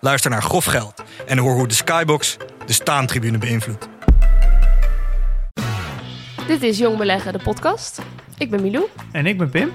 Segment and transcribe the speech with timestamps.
[0.00, 2.36] Luister naar Grof Geld en hoor hoe de Skybox
[2.66, 3.88] de staantribune beïnvloedt.
[6.46, 8.00] Dit is Jong Beleggen, de podcast.
[8.38, 8.84] Ik ben Milou.
[9.12, 9.72] En ik ben Pim.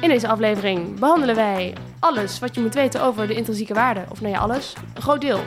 [0.00, 4.04] In deze aflevering behandelen wij alles wat je moet weten over de intrinsieke waarde.
[4.08, 4.74] Of nou ja, alles.
[4.94, 5.40] Een groot deel.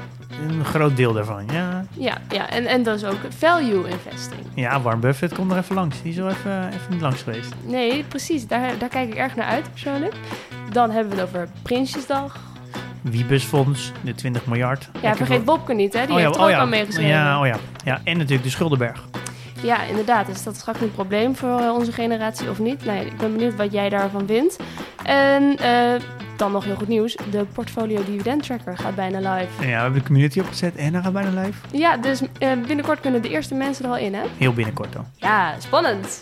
[0.48, 1.86] Een groot deel daarvan, ja.
[1.94, 4.42] Ja, ja en, en dus ook value investing.
[4.56, 6.02] Ja, Warren Buffett komt er even langs.
[6.02, 7.54] Die is al even, even niet langs geweest.
[7.66, 8.48] Nee, precies.
[8.48, 10.14] Daar, daar kijk ik erg naar uit persoonlijk.
[10.72, 12.50] Dan hebben we het over Prinsjesdag.
[13.02, 14.90] Wiebusfonds, de 20 miljard.
[15.02, 16.00] Ja, vergeet Bobke niet, hè?
[16.00, 16.78] Die wel- heeft er oh ook ja, al oh ja.
[16.78, 17.12] meegeschreven.
[17.12, 17.56] Ja, oh ja.
[17.86, 19.04] ja, en natuurlijk de Schuldenberg.
[19.62, 20.28] Ja, inderdaad.
[20.28, 22.84] Is dat straks een probleem voor eh, onze generatie of niet?
[22.84, 24.58] Ja, ik ben benieuwd wat jij daarvan vindt.
[25.04, 26.02] En eh,
[26.38, 27.18] dan nog heel goed nieuws.
[27.32, 29.62] De portfolio dividend tracker gaat bijna live.
[29.62, 31.78] Ja, we hebben de community opgezet en dan gaat bijna live.
[31.78, 34.22] Ja, dus eh, binnenkort kunnen de eerste mensen er al in, hè?
[34.38, 35.06] Heel binnenkort dan.
[35.16, 36.22] Ja, spannend.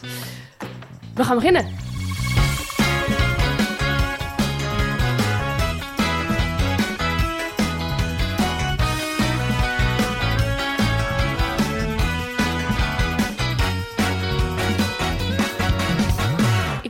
[1.14, 1.66] We gaan beginnen.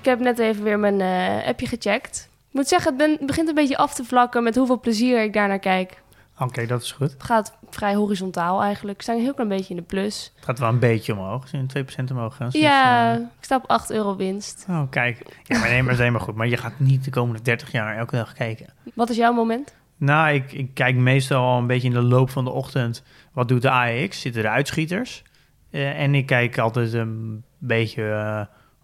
[0.10, 2.30] Heb net even weer mijn eh, appje gecheckt.
[2.50, 5.34] Ik moet zeggen, het ben- begint een beetje af te vlakken met hoeveel plezier ik
[5.34, 6.02] daar naar kijk.
[6.40, 7.12] Oké, dat is goed.
[7.12, 8.98] Het gaat vrij horizontaal eigenlijk.
[8.98, 10.32] We staan een heel klein beetje in de plus.
[10.36, 11.48] Het gaat wel een beetje omhoog.
[11.48, 12.50] Zijn 2% omhoog gaan.
[12.50, 14.66] Dus, Ja, eh, ik sta op 8 euro winst.
[14.70, 15.26] oh, kijk.
[15.44, 16.36] Ja, maar nee, maar helemaal goed.
[16.36, 18.68] Maar je gaat niet de komende 30 jaar elke dag kijken.
[18.94, 19.76] Wat is jouw moment?
[19.98, 23.04] Nou, ik, ik kijk meestal al een beetje in de loop van de ochtend.
[23.34, 24.22] Wat doet de AEX?
[24.22, 25.24] Zitten er uitschieters?
[25.72, 28.04] Eh, en ik kijk altijd een beetje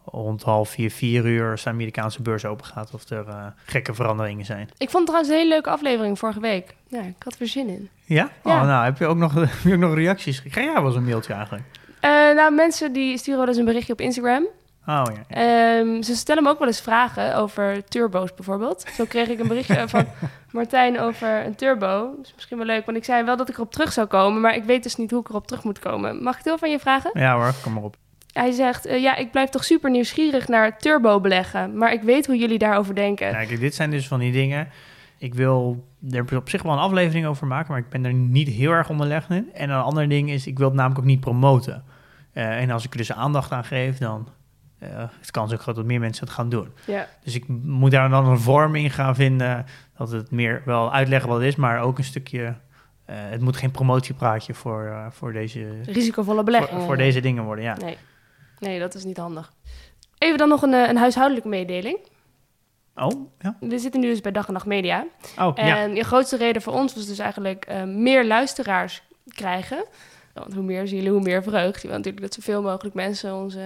[0.06, 1.52] rond half vier, vier uur...
[1.52, 2.94] als de Amerikaanse beurs open gaat...
[2.94, 4.70] of er eh, gekke veranderingen zijn.
[4.78, 6.76] Ik vond het trouwens een hele leuke aflevering vorige week.
[6.88, 7.90] Ja, ik had er zin in.
[8.06, 8.30] Ja?
[8.44, 8.62] Ja.
[8.62, 10.42] Oh, nou, heb je ook nog, heb je ook nog reacties?
[10.44, 11.64] Jij wel eens een mailtje eigenlijk?
[12.00, 14.48] Eh, nou, mensen die sturen wel eens een berichtje op Instagram.
[14.88, 15.24] Oh ja.
[15.28, 18.86] Ehm, ze stellen me ook wel eens vragen over turbo's bijvoorbeeld.
[18.94, 20.06] Zo kreeg ik een berichtje van
[20.52, 22.14] Martijn over een turbo.
[22.16, 24.42] Dat is misschien wel leuk, want ik zei wel dat ik erop terug zou komen...
[24.42, 26.24] maar ik weet dus niet hoe ik erop terug moet komen.
[26.24, 27.12] Mag ik heel van je vragen?
[27.14, 27.96] Ja hoor, kom maar op.
[28.38, 31.78] Hij zegt, eh, ja, ik blijf toch super nieuwsgierig naar turbo beleggen...
[31.78, 33.32] maar ik weet hoe jullie daarover denken.
[33.32, 34.68] Nou, kijk, dit zijn dus van die dingen...
[35.18, 37.72] Ik wil er op zich wel een aflevering over maken...
[37.72, 39.50] maar ik ben er niet heel erg onderlegd in.
[39.54, 41.84] En een ander ding is, ik wil het namelijk ook niet promoten.
[42.34, 44.28] Eh, en als ik er dus aandacht aan geef, dan...
[45.22, 46.70] is de kans ook groot dat meer mensen het gaan doen.
[46.86, 47.08] Ja.
[47.24, 49.66] Dus ik moet daar dan een vorm in gaan vinden...
[49.98, 51.56] dat het meer wel uitleggen wat het is...
[51.56, 52.56] maar ook een stukje...
[53.06, 56.84] het moet geen promotiepraatje voor, voor, deze, Risicovolle voor, beleggingen.
[56.84, 57.76] voor deze dingen worden, ja.
[57.76, 57.98] Nee.
[58.60, 59.54] Nee, dat is niet handig.
[60.18, 61.98] Even dan nog een, eh, een huishoudelijke mededeling.
[62.96, 63.58] Oh, ja.
[63.60, 65.06] We zitten nu dus bij Dag en Nacht Media.
[65.40, 65.78] Oh, ja.
[65.78, 69.86] En je grootste reden voor ons was dus eigenlijk eh, meer luisteraars krijgen.
[70.34, 71.82] Want hoe meer zielen, hoe meer vreugd.
[71.82, 73.64] Je wil natuurlijk dat zoveel mogelijk mensen ons eh,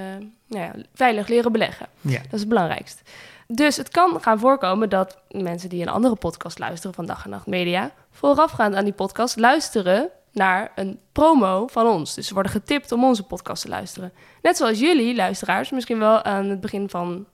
[0.48, 1.88] nou ja, veilig leren beleggen.
[2.02, 2.18] ja.
[2.18, 3.04] Dat is het belangrijkste.
[3.48, 7.30] Dus het kan gaan voorkomen dat mensen die een andere podcast luisteren van Dag en
[7.30, 7.92] Nacht Media...
[8.12, 12.14] voorafgaand aan die podcast luisteren naar een promo van ons.
[12.16, 14.12] Dus ze worden getipt om onze podcast te luisteren.
[14.42, 17.26] Net zoals jullie, luisteraars, misschien wel aan het begin van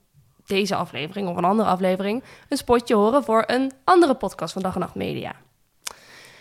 [0.46, 2.22] deze aflevering of een andere aflevering...
[2.48, 5.32] een spotje horen voor een andere podcast van Dag en Nacht Media.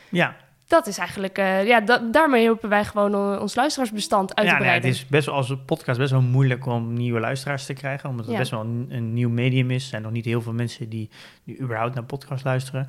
[0.09, 0.35] ja.
[0.67, 4.59] Dat is eigenlijk, eh, ja, da- daarmee helpen wij gewoon ons luisteraarsbestand uit te Ja,
[4.59, 4.89] nee, het breiden.
[4.89, 8.09] is best wel als een podcast best wel moeilijk om nieuwe luisteraars te krijgen.
[8.09, 8.39] Omdat het Ja.
[8.39, 9.83] best wel een, een nieuw medium is.
[9.83, 11.09] Er zijn nog niet heel veel mensen die,
[11.43, 12.87] die überhaupt naar podcast luisteren.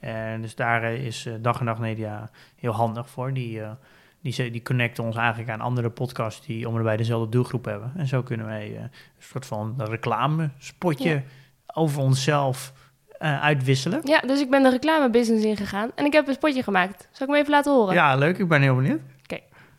[0.00, 3.32] En dus daar eh, is eh, Dag en Nacht Media heel handig voor.
[3.32, 3.70] Die, eh,
[4.20, 7.92] die, die connecten ons eigenlijk aan andere podcasts die bij dezelfde doelgroep hebben.
[7.96, 11.22] En zo kunnen wij een soort van reclamespotje Ja.
[11.66, 12.72] over onszelf
[13.18, 14.00] uitwisselen.
[14.04, 17.08] Ja, dus ik ben de reclamebusiness ingegaan en ik heb een spotje gemaakt.
[17.10, 17.94] Zal ik hem even laten horen?
[17.94, 18.38] Ja, leuk.
[18.38, 19.00] Ik ben heel benieuwd.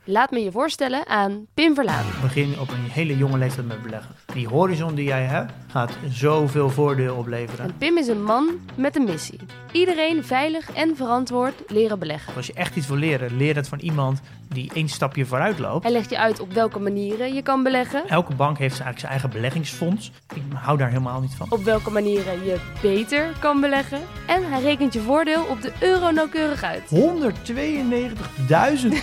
[0.10, 2.06] Laat me je voorstellen aan Pim Verlaan.
[2.22, 4.16] Begin op een hele jonge leeftijd met beleggen.
[4.38, 7.66] Die horizon die jij hebt, gaat zoveel voordeel opleveren.
[7.66, 9.40] En Pim is een man met een missie.
[9.72, 12.36] Iedereen veilig en verantwoord leren beleggen.
[12.36, 15.84] Als je echt iets wil leren, leer het van iemand die één stapje vooruit loopt.
[15.84, 19.12] Hij legt je uit op welke manieren je kan beleggen, Elke bank heeft eigenlijk zijn
[19.12, 20.12] eigen beleggingsfonds.
[20.36, 21.48] Ik hou daar helemaal niet van.
[21.50, 26.12] op welke manieren je beter kan beleggen en hij rekent je voordeel op de euro
[26.12, 26.84] nauwkeurig uit.
[26.90, 26.96] 192.000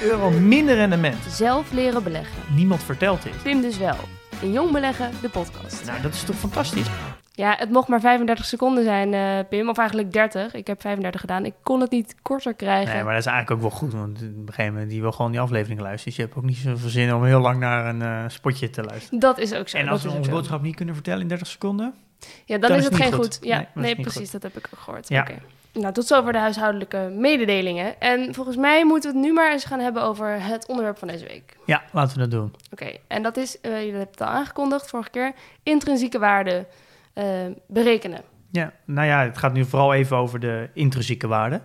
[0.02, 1.24] euro minder rendement.
[1.28, 2.42] Zelf leren beleggen.
[2.54, 3.42] Niemand vertelt dit.
[3.42, 3.96] Pim dus wel.
[4.40, 5.84] In Jong Beleggen, de podcast.
[5.86, 6.86] Nou, dat is toch fantastisch?
[7.32, 9.68] Ja, het mocht maar 35 seconden zijn, eh, Pim.
[9.68, 10.54] Of eigenlijk 30.
[10.54, 11.44] Ik heb 35 gedaan.
[11.44, 12.94] Ik kon het niet korter krijgen.
[12.94, 15.12] Nee, maar dat is eigenlijk ook wel goed, want op een gegeven moment die wil
[15.12, 16.04] gewoon die aflevering luisteren.
[16.04, 18.82] Dus je hebt ook niet zoveel zin om heel lang naar een eh, spotje te
[18.82, 19.18] luisteren.
[19.18, 19.76] Dat is ook zo.
[19.76, 21.94] en als we onze boodschap niet kunnen vertellen in 30 seconden?
[22.44, 23.24] Ja, dan, dan is is het geen goed.
[23.24, 23.38] goed.
[23.40, 24.20] Ja, Nee, precies.
[24.20, 24.32] goed.
[24.32, 25.08] Dat heb ik ook gehoord.
[25.08, 25.20] Ja.
[25.20, 25.34] Oké.
[25.80, 28.00] Nou, tot zover de huishoudelijke mededelingen.
[28.00, 31.08] En volgens mij moeten we het nu maar eens gaan hebben over het onderwerp van
[31.08, 31.56] deze week.
[31.66, 32.54] Ja, laten we dat doen.
[32.72, 35.32] Oké, en dat is, eh jullie hebben het al aangekondigd vorige keer,
[35.62, 36.66] intrinsieke waarde
[37.12, 37.26] eh,
[37.66, 38.20] berekenen.
[38.50, 41.60] Ja, nou ja, het gaat nu vooral even over de intrinsieke waarde.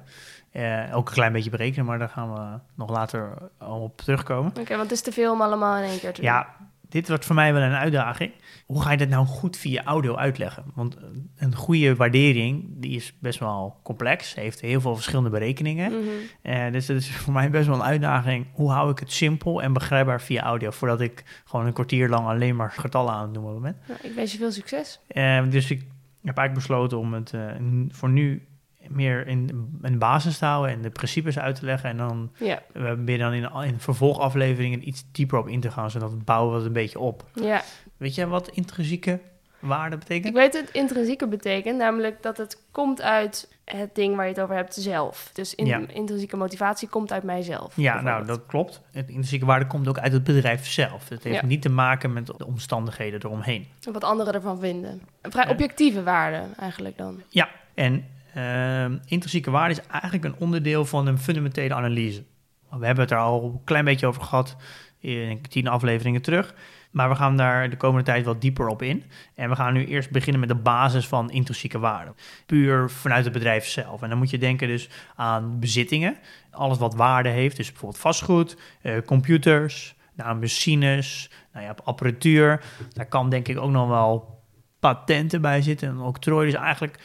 [0.52, 4.52] Eh, ook een klein beetje berekenen, maar daar gaan we nog later op terugkomen.
[4.60, 6.30] Oké, want het is te veel om allemaal in één keer te doen.
[6.30, 6.48] Ja,
[6.90, 8.32] dit wordt voor mij wel een uitdaging.
[8.66, 10.64] Hoe ga je dat nou goed via audio uitleggen?
[10.76, 11.04] Want eh,
[11.38, 14.36] een goede waardering, die is best wel complex.
[14.36, 15.94] Heeft heel veel verschillende berekeningen.
[16.42, 18.46] Eh, dus dat is voor mij best wel een uitdaging.
[18.54, 20.70] Hoe hou ik het simpel en begrijpbaar via audio?
[20.72, 23.78] Voordat ik gewoon een kwartier lang alleen maar getallen aan het noemen ben.
[23.88, 25.00] Nou, ik wens je veel succes.
[25.08, 25.80] Eh, dus ik
[26.24, 27.42] heb eigenlijk besloten om het eh,
[27.90, 28.48] voor nu
[28.90, 31.90] meer in, in basis te houden en de principes uit te leggen.
[31.90, 35.92] En dan Ja, ben je dan in, in vervolgafleveringen iets dieper op in te gaan,
[35.92, 37.26] zodat bouwen we het een beetje op.
[37.34, 37.62] ja.
[37.98, 39.20] Weet jij wat intrinsieke
[39.60, 40.34] waarde Ik betekent?
[40.36, 44.56] weet het intrinsieke betekent, namelijk dat het komt uit het ding waar je het over
[44.56, 45.30] hebt zelf.
[45.34, 45.82] Dus in, Ja.
[45.88, 47.74] intrinsieke motivatie komt uit mijzelf.
[47.76, 48.82] Ja, nou, dat klopt.
[48.92, 51.10] Het intrinsieke waarde komt ook uit het bedrijf zelf.
[51.10, 51.46] Het heeft Ja.
[51.46, 53.68] niet te maken met de omstandigheden eromheen.
[53.92, 55.02] Wat anderen ervan vinden.
[55.22, 57.22] Een vrij objectieve waarde eigenlijk dan.
[57.30, 62.24] Ja, en ehm, intrinsieke waarde is eigenlijk een onderdeel van een fundamentele analyse.
[62.70, 64.56] We hebben het er al een klein beetje over gehad
[65.00, 66.54] in tien afleveringen terug.
[66.92, 69.04] Maar we gaan daar de komende tijd wat dieper op in.
[69.36, 72.14] En we gaan nu eerst beginnen met de basis van intrinsieke waarde.
[72.46, 74.02] Puur vanuit het bedrijf zelf.
[74.02, 76.18] En dan moet je denken dus aan bezittingen.
[76.52, 77.58] Alles wat waarde heeft.
[77.58, 82.64] Dus bijvoorbeeld vastgoed, eh, computers, nou, machines, nou ja, apparatuur.
[82.94, 84.44] Daar kan denk ik ook nog wel
[84.80, 85.90] patenten bij zitten.
[85.90, 87.00] En octrooi dus eigenlijk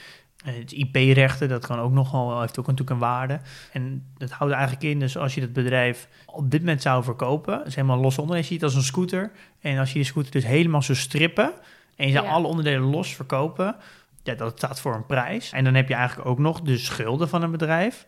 [0.52, 3.40] het IP-rechten, dat kan ook nogal, heeft ook natuurlijk een waarde.
[3.72, 7.64] En dat houdt eigenlijk in, dus als je het bedrijf op dit moment zou verkopen,
[7.66, 9.30] is helemaal los onderdelen, je ziet het als een scooter.
[9.60, 11.52] En als je die scooter dus helemaal zou strippen
[11.96, 12.32] en je zou Ja.
[12.32, 13.76] alle onderdelen los verkopen,
[14.22, 15.52] ja, dat staat voor een prijs.
[15.52, 18.06] En dan heb je eigenlijk ook nog de schulden van een bedrijf.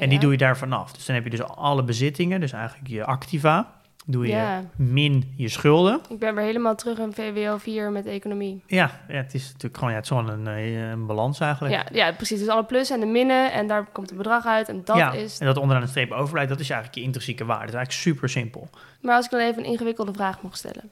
[0.00, 0.92] En die doe je daarvan af.
[0.92, 3.75] Dus dan heb je dus alle bezittingen, dus eigenlijk je activa,
[4.08, 4.64] doe je Ja.
[4.76, 6.00] min je schulden.
[6.08, 8.62] Ik ben weer helemaal terug in VWO 4 met economie.
[8.66, 11.74] Ja, ja, het is natuurlijk gewoon, ja, het is gewoon een, eh, een balans eigenlijk.
[11.74, 12.38] Ja, ja, precies.
[12.38, 14.68] Dus alle plus en de minnen en daar komt een bedrag uit.
[14.68, 15.38] En dat ja, is...
[15.38, 17.64] en dat onderaan de streep overblijft, dat is eigenlijk je intrinsieke waarde.
[17.64, 18.68] Dat is eigenlijk super simpel.
[19.00, 20.90] Maar als ik dan even een ingewikkelde vraag mag stellen.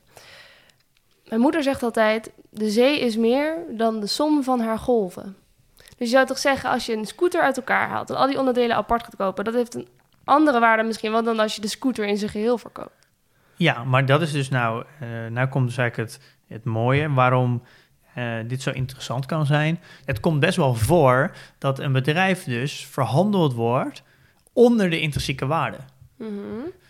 [1.29, 5.37] Mijn moeder zegt altijd, de zee is meer dan de som van haar golven.
[5.77, 8.39] Dus je zou toch zeggen, als je een scooter uit elkaar haalt en al die
[8.39, 9.89] onderdelen apart gaat kopen, dat heeft een
[10.25, 13.04] andere waarde misschien wel dan als je de scooter in zijn geheel verkoopt.
[13.57, 17.63] Ja, maar dat is dus nou, eh nou komt dus eigenlijk het, het mooie, waarom
[18.15, 19.81] eh, dit zo interessant kan zijn.
[20.05, 24.03] Het komt best wel voor dat een bedrijf dus verhandeld wordt
[24.53, 25.79] onder de intrinsieke waarde.
[26.17, 26.31] Mhm.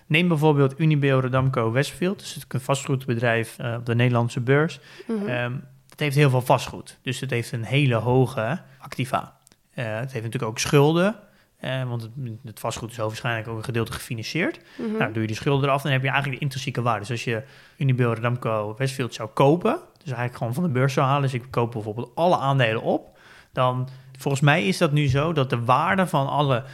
[0.06, 4.80] Neem bijvoorbeeld Unibail Rodamco Westfield, dus het is een vastgoedbedrijf eh, op de Nederlandse beurs.
[5.26, 5.52] Ehm,
[5.88, 9.36] het heeft heel veel vastgoed, dus het heeft een hele hoge activa.
[9.70, 11.16] Het heeft natuurlijk ook schulden,
[11.64, 12.10] eh, want het,
[12.44, 14.60] het vastgoed is waarschijnlijk ook een gedeelte gefinancierd.
[14.76, 14.96] Mhm.
[14.96, 17.00] Nou, doe je die schulden eraf, dan heb je eigenlijk de intrinsieke waarde.
[17.00, 17.42] Dus als je
[17.76, 21.50] Unibail Rodamco Westfield zou kopen, dus eigenlijk gewoon van de beurs zou halen, dus ik
[21.50, 23.18] koop bijvoorbeeld alle aandelen op,
[23.52, 23.88] dan
[24.18, 26.64] volgens mij is dat nu zo dat de waarde van alle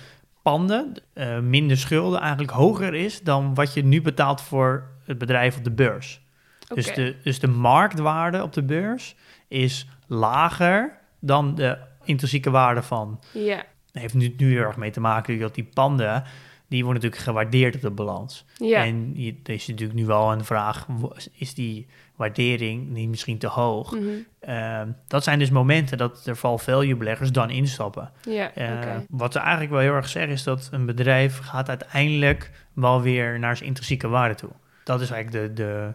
[0.43, 5.57] panden, eh, minder schulden, eigenlijk hoger is dan wat je nu betaalt voor het bedrijf
[5.57, 6.21] op de beurs.
[6.75, 9.15] Dus, de, dus de marktwaarde op de beurs
[9.49, 15.01] is lager dan de intrinsieke waarde van Ja, heeft nu, nu heel erg mee te
[15.01, 16.25] maken dat die panden,
[16.69, 18.45] die worden natuurlijk gewaardeerd op de balans.
[18.57, 18.85] ja.
[18.85, 20.87] En je, er is natuurlijk nu wel een vraag,
[21.33, 23.93] is die waardering niet misschien te hoog?
[23.95, 24.05] Mhm.
[24.41, 28.11] Ehm, dat zijn dus momenten dat er vooral value beleggers dan instappen.
[28.25, 28.55] ja.
[28.55, 28.97] Eh.
[29.09, 33.39] Wat ze eigenlijk wel heel erg zeggen is dat een bedrijf gaat uiteindelijk wel weer
[33.39, 34.51] naar zijn intrinsieke waarde toe.
[34.85, 35.93] Dat is eigenlijk de, de,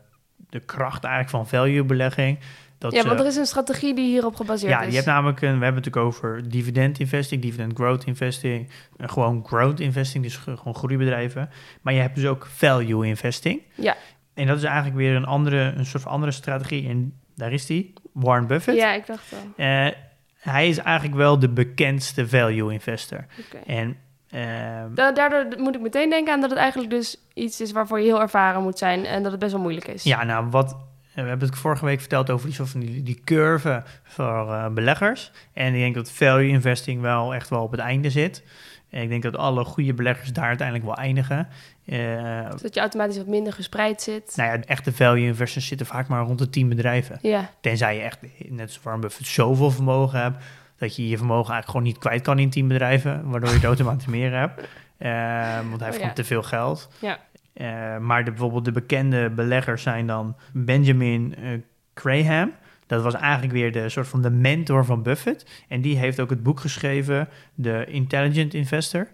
[0.49, 2.39] de kracht eigenlijk van value belegging.
[2.77, 4.87] Dat Ja, want er is een strategie die hierop gebaseerd ja, is.
[4.89, 9.09] je hebt namelijk een, we hebben het natuurlijk over dividend investing, dividend growth investing, en
[9.09, 11.49] gewoon growth investing, dus ge- gewoon groeibedrijven.
[11.81, 13.61] Maar je hebt dus ook value investing.
[13.75, 13.95] Ja.
[14.33, 16.89] En dat is eigenlijk weer een andere, een soort van andere strategie.
[16.89, 18.77] En daar is die, Warren Buffett.
[18.77, 19.39] Ja, ik dacht wel.
[19.67, 19.91] Eh,
[20.39, 23.25] hij is eigenlijk wel de bekendste value investor.
[23.45, 23.57] Oké.
[23.65, 23.97] En
[24.29, 27.99] ehm, Da- Daardoor moet ik meteen denken aan dat het eigenlijk dus iets is waarvoor
[27.99, 30.03] je heel ervaren moet zijn en dat het best wel moeilijk is.
[30.03, 30.77] Ja, nou, wat,
[31.23, 34.67] we hebben het vorige week verteld over die, soort van die, die curve voor eh,
[34.67, 35.31] beleggers.
[35.53, 38.43] En ik denk dat value investing wel echt wel op het einde zit.
[38.89, 41.47] En ik denk dat alle goede beleggers daar uiteindelijk wel eindigen.
[41.85, 44.33] Uh, dat je automatisch wat minder gespreid zit.
[44.35, 47.19] Nou ja, echte value investors zitten vaak maar rond de 10 bedrijven.
[47.21, 47.49] Ja.
[47.61, 50.43] Tenzij je echt, net zoals Warren Buffett, zoveel vermogen hebt...
[50.77, 53.29] dat je je vermogen eigenlijk gewoon niet kwijt kan in 10 bedrijven...
[53.29, 54.61] waardoor je het automatisch meer hebt.
[54.99, 55.91] Uh, want hij heeft Oh, ja.
[55.91, 56.89] gewoon te veel geld.
[56.99, 57.19] Ja.
[57.61, 61.59] Uh, maar de, bijvoorbeeld de bekende beleggers zijn dan Benjamin uh,
[61.93, 62.51] Graham.
[62.87, 65.45] Dat was eigenlijk weer de soort van de mentor van Buffett.
[65.67, 67.29] En die heeft ook het boek geschreven,
[67.61, 69.07] The Intelligent Investor.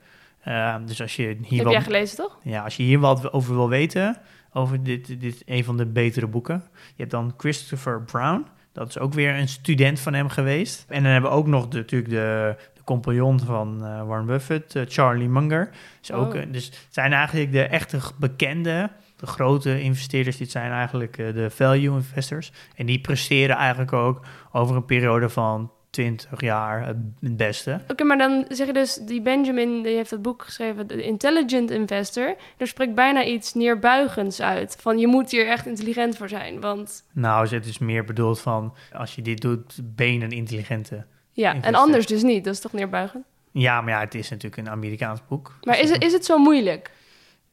[0.48, 2.40] Uh, dus als je hier Heb wat, jij gelezen, toch?
[2.44, 4.18] Ja, als je hier wat over wil weten,
[4.54, 6.64] over dit, dit een van de betere boeken.
[6.74, 8.46] Je hebt dan Christopher Brown.
[8.74, 10.86] Dat is ook weer een student van hem geweest.
[10.88, 14.76] En dan hebben we ook nog de, natuurlijk de, de compagnon van uh, Warren Buffett,
[14.76, 15.70] uh, Charlie Munger.
[16.02, 16.42] Is ook, Oh.
[16.52, 20.38] dus het zijn eigenlijk de echte bekende, de grote investeerders.
[20.38, 22.52] Dit zijn eigenlijk uh, de value investors.
[22.76, 27.80] En die presteren eigenlijk ook over een periode van 20 jaar het beste.
[27.88, 31.72] Oké, maar dan zeg je dus, die Benjamin, die heeft het boek geschreven, The Intelligent
[31.72, 32.36] Investor.
[32.58, 34.78] Er spreekt bijna iets neerbuigends uit.
[34.80, 37.04] Van, je moet hier echt intelligent voor zijn, want...
[37.12, 41.06] Nou, het is meer bedoeld van, als je dit doet, ben je een intelligente.
[41.42, 42.44] Ja, en anders dus niet.
[42.44, 43.24] Dat is toch neerbuigend?
[43.52, 45.58] Ja, maar ja, het is natuurlijk een Amerikaans boek.
[45.64, 46.92] Maar Dus is het, is het zo moeilijk?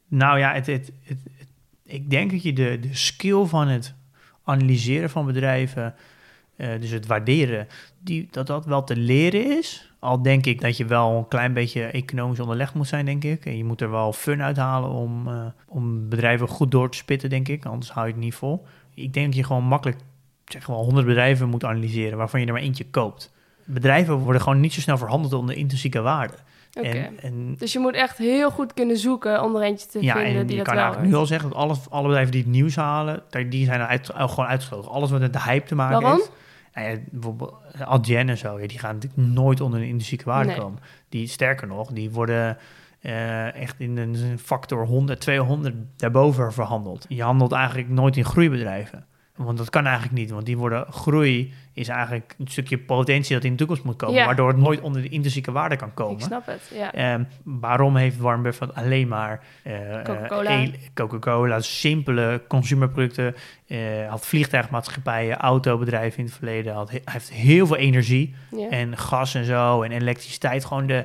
[0.07, 1.47] Nou ja, het, het, het, het-
[1.83, 3.93] ik denk dat je de, de skill van het
[4.43, 5.95] analyseren van bedrijven,
[6.55, 7.67] eh, dus het waarderen,
[7.99, 9.91] die, dat dat wel te leren is.
[9.99, 13.45] Al denk ik dat je wel een klein beetje economisch onderlegd moet zijn, denk ik.
[13.45, 17.29] En je moet er wel fun uithalen om, eh, om bedrijven goed door te spitten,
[17.29, 17.65] denk ik.
[17.65, 18.65] Anders hou je het niet vol.
[18.93, 19.97] Ik denk dat je gewoon makkelijk,
[20.45, 23.31] zeg wel, 100 bedrijven moet analyseren, waarvan je er maar eentje koopt.
[23.69, 26.33] Bedrijven worden gewoon niet zo snel verhandeld onder intrinsieke waarde.
[26.73, 30.13] En, en Dus je moet echt heel goed kunnen zoeken om er eentje te ja,
[30.13, 32.31] vinden en die je dat kan wel eigenlijk nu al zeggen dat alle, alle bedrijven
[32.31, 34.91] die het nieuws halen, die zijn uit, gewoon uitgesloten.
[34.91, 36.19] Alles wat met de hype te maken Waarom?
[36.19, 36.31] heeft.
[36.73, 40.49] Nou ja, bijvoorbeeld Adyen en zo, ja, die gaan natuurlijk nooit onder een intrinsieke waarde
[40.49, 40.57] Nee.
[40.57, 40.79] komen.
[41.09, 42.57] Die, sterker nog, die worden
[42.99, 47.05] eh, echt in een, een factor 100, 200 daarboven verhandeld.
[47.09, 49.05] Je handelt eigenlijk nooit in groeibedrijven.
[49.45, 53.43] Want dat kan eigenlijk niet, want die worden groei is eigenlijk een stukje potentie dat
[53.43, 54.25] in de toekomst moet komen, Ja.
[54.25, 56.21] waardoor het nooit onder de intrinsieke waarde kan Ik komen.
[56.21, 56.93] snap het, ja.
[56.93, 60.49] Ehm, waarom heeft Warren Buffett alleen maar eh, eh, Coca-Cola.
[60.49, 63.35] el- Coca-Cola, simpele consumerproducten,
[63.67, 63.77] eh,
[64.09, 68.69] had vliegtuigmaatschappijen, autobedrijven in het verleden, had, hij heeft heel veel energie ja.
[68.69, 71.03] en gas en zo en elektriciteit, gewoon de,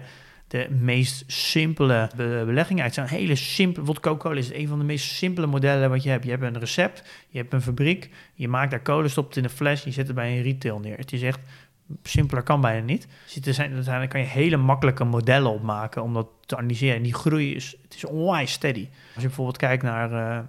[0.49, 2.85] de meest simpele be- beleggingen.
[2.85, 6.11] Het zijn hele simpele, bijvoorbeeld Coca-Cola is een van de meest simpele modellen wat je
[6.11, 6.25] hebt.
[6.25, 9.45] Je hebt een recept, je hebt een fabriek, je maakt daar kolen, stopt het in
[9.45, 10.97] een fles, je zet het bij een retail neer.
[10.97, 11.41] Het is echt
[12.03, 13.07] simpeler kan bijna niet.
[13.35, 16.97] Dus er zijn, kan je hele makkelijke modellen op maken om dat te analyseren.
[16.97, 18.89] En die groei is, het is onwijs steady.
[18.91, 20.45] Als je bijvoorbeeld kijkt naar, eh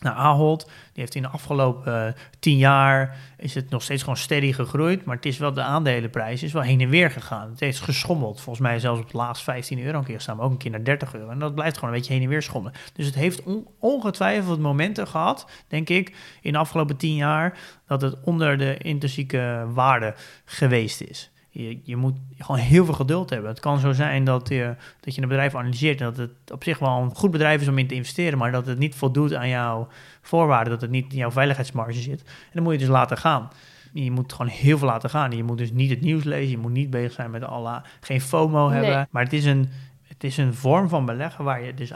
[0.00, 4.16] naar Ahold, die heeft in de afgelopen eh, tien jaar is het nog steeds gewoon
[4.16, 7.50] steady gegroeid, maar het is wel de aandelenprijs is wel heen en weer gegaan.
[7.50, 8.40] Het heeft geschommeld.
[8.40, 10.70] Volgens mij zelfs op het laatst 15 euro een keer gestaan, maar ook een keer
[10.70, 11.30] naar 30 euro.
[11.30, 12.78] En dat blijft gewoon een beetje heen en weer schommelen.
[12.92, 18.00] Dus het heeft on- ongetwijfeld momenten gehad, denk ik, in de afgelopen tien jaar, dat
[18.02, 20.14] het onder de intrinsieke waarde
[20.44, 21.30] geweest is.
[21.62, 23.50] Je, je moet gewoon heel veel geduld hebben.
[23.50, 26.64] Het kan zo zijn dat je, dat je een bedrijf analyseert en dat het op
[26.64, 29.34] zich wel een goed bedrijf is om in te investeren, maar dat het niet voldoet
[29.34, 29.88] aan jouw
[30.22, 32.20] voorwaarden, dat het niet in jouw veiligheidsmarge zit.
[32.20, 33.48] En dan moet je dus laten gaan.
[33.92, 35.30] Je moet gewoon heel veel laten gaan.
[35.30, 38.20] Je moet dus niet het nieuws lezen, je moet niet bezig zijn met alle, geen
[38.20, 38.82] FOMO Nee.
[38.82, 39.08] hebben.
[39.10, 39.68] Maar het is, een,
[40.02, 41.92] het is een vorm van beleggen waar je dus,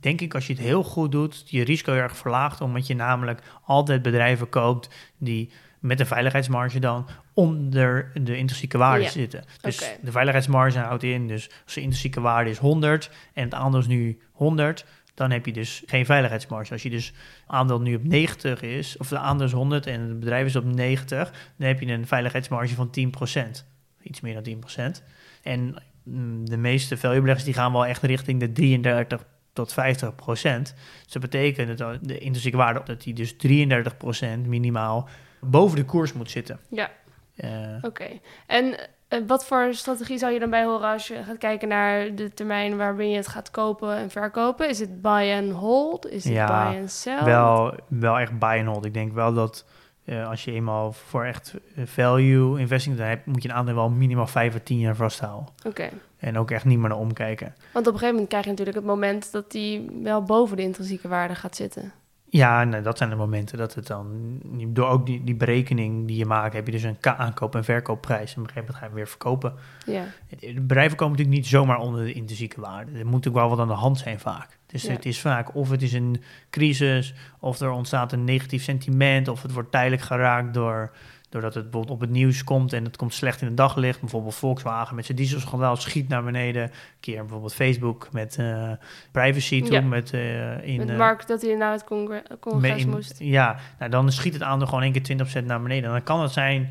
[0.00, 2.94] denk ik, als je het heel goed doet, je risico heel erg verlaagt, omdat je
[2.94, 4.88] namelijk altijd bedrijven koopt
[5.18, 9.10] die met een veiligheidsmarge dan onder de intrinsieke waarde Ja.
[9.10, 9.44] zitten.
[9.60, 13.80] Dus de veiligheidsmarge houdt in, dus als de intrinsieke waarde is 100 en het aandeel
[13.80, 14.84] is nu 100,
[15.14, 16.72] dan heb je dus geen veiligheidsmarge.
[16.72, 17.12] Als je dus
[17.46, 20.64] aandeel nu op 90 is, of de aandeel is 100 en het bedrijf is op
[20.64, 23.64] 90, dan heb je een veiligheidsmarge van 10%.
[24.02, 25.02] Iets meer dan 10%.
[25.42, 30.74] En mm, de meeste valuebeleggers die gaan wel echt richting de 33 tot 50 procent.
[31.04, 35.08] Dus dat betekent dat de intrinsieke waarde, dat die dus 33 procent minimaal
[35.40, 36.60] boven de koers moet zitten.
[36.68, 36.90] Ja,
[37.36, 37.50] Eh,
[37.82, 38.06] oké.
[38.46, 38.74] En
[39.08, 42.34] eh, wat voor strategie zou je dan bij horen als je gaat kijken naar de
[42.34, 44.68] termijn waarbij je het gaat kopen en verkopen?
[44.68, 46.06] Is het buy and hold?
[46.06, 47.24] Is het Ja, buy and sell?
[47.24, 48.84] wel, wel echt buy and hold.
[48.84, 49.64] Ik denk wel dat
[50.04, 51.54] eh, als je eenmaal voor echt
[51.84, 55.48] value investing dan hebt, moet je een aandeel wel minimaal 5 à 10 jaar vasthouden.
[55.66, 55.88] Oké.
[56.18, 57.54] En ook echt niet meer naar omkijken.
[57.72, 60.62] Want op een gegeven moment krijg je natuurlijk het moment dat die wel boven de
[60.62, 61.92] intrinsieke waarde gaat zitten.
[62.32, 66.16] Ja, nee, dat zijn de momenten dat het dan, door ook die, die berekening die
[66.16, 68.34] je maakt, heb je dus een aankoop- en verkoopprijs.
[68.34, 69.54] En op een gegeven moment ga je hem weer verkopen.
[69.86, 70.04] Ja,
[70.40, 72.90] De bedrijven komen natuurlijk niet zomaar onder de intrinsieke waarde.
[72.90, 74.58] Er moet natuurlijk wel wat aan de hand zijn vaak.
[74.66, 74.90] Dus Ja.
[74.92, 79.42] het is vaak of het is een crisis, of er ontstaat een negatief sentiment, of
[79.42, 80.90] het wordt tijdelijk geraakt door,
[81.30, 84.00] doordat het bijvoorbeeld op het nieuws komt en het komt slecht in het daglicht.
[84.00, 86.62] Bijvoorbeeld Volkswagen met zijn dieselschandaal schiet naar beneden.
[86.62, 86.70] Een
[87.00, 88.70] keer bijvoorbeeld Facebook met eh,
[89.12, 89.72] privacy toen.
[89.72, 89.80] Ja.
[89.80, 93.18] Met, eh, in, Met eh, Mark dat hij naar het congre- congres in- moest.
[93.18, 95.02] Ja, nou, dan schiet het aandeel gewoon één keer
[95.42, 95.84] 20% naar beneden.
[95.84, 96.70] En dan kan het zijn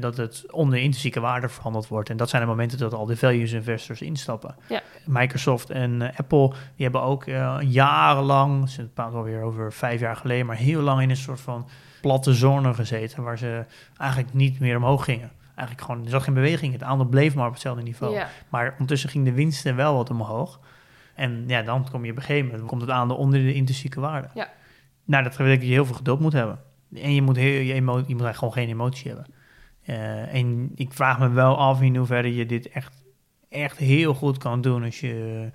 [0.00, 2.10] dat het onder intrinsieke waarde verhandeld wordt.
[2.10, 4.54] En dat zijn de momenten dat al de values investors instappen.
[4.68, 4.80] Ja.
[5.04, 7.24] Microsoft en Apple, die hebben ook
[7.60, 11.68] jarenlang, ze praten alweer over vijf jaar geleden, maar heel lang in een soort van
[12.06, 13.64] platte zone gezeten, waar ze
[13.96, 15.30] eigenlijk niet meer omhoog gingen.
[15.54, 16.72] Eigenlijk gewoon, er zat geen beweging.
[16.72, 18.14] Het aandeel bleef maar op hetzelfde niveau.
[18.14, 18.28] Ja.
[18.48, 20.60] Maar ondertussen ging de winsten wel wat omhoog.
[21.14, 24.00] En ja, dan kom je op een gegeven moment, komt het aandeel onder de intrinsieke
[24.00, 24.28] waarde.
[24.34, 24.48] Ja.
[25.04, 26.58] Nou, dat betekent dat je heel veel geduld moet hebben.
[26.94, 29.26] En je moet, heel, je, emo- je moet eigenlijk gewoon geen emotie hebben.
[29.82, 33.02] Eh, en ik vraag me wel af in hoeverre je dit echt,
[33.48, 35.48] echt heel goed kan doen als je...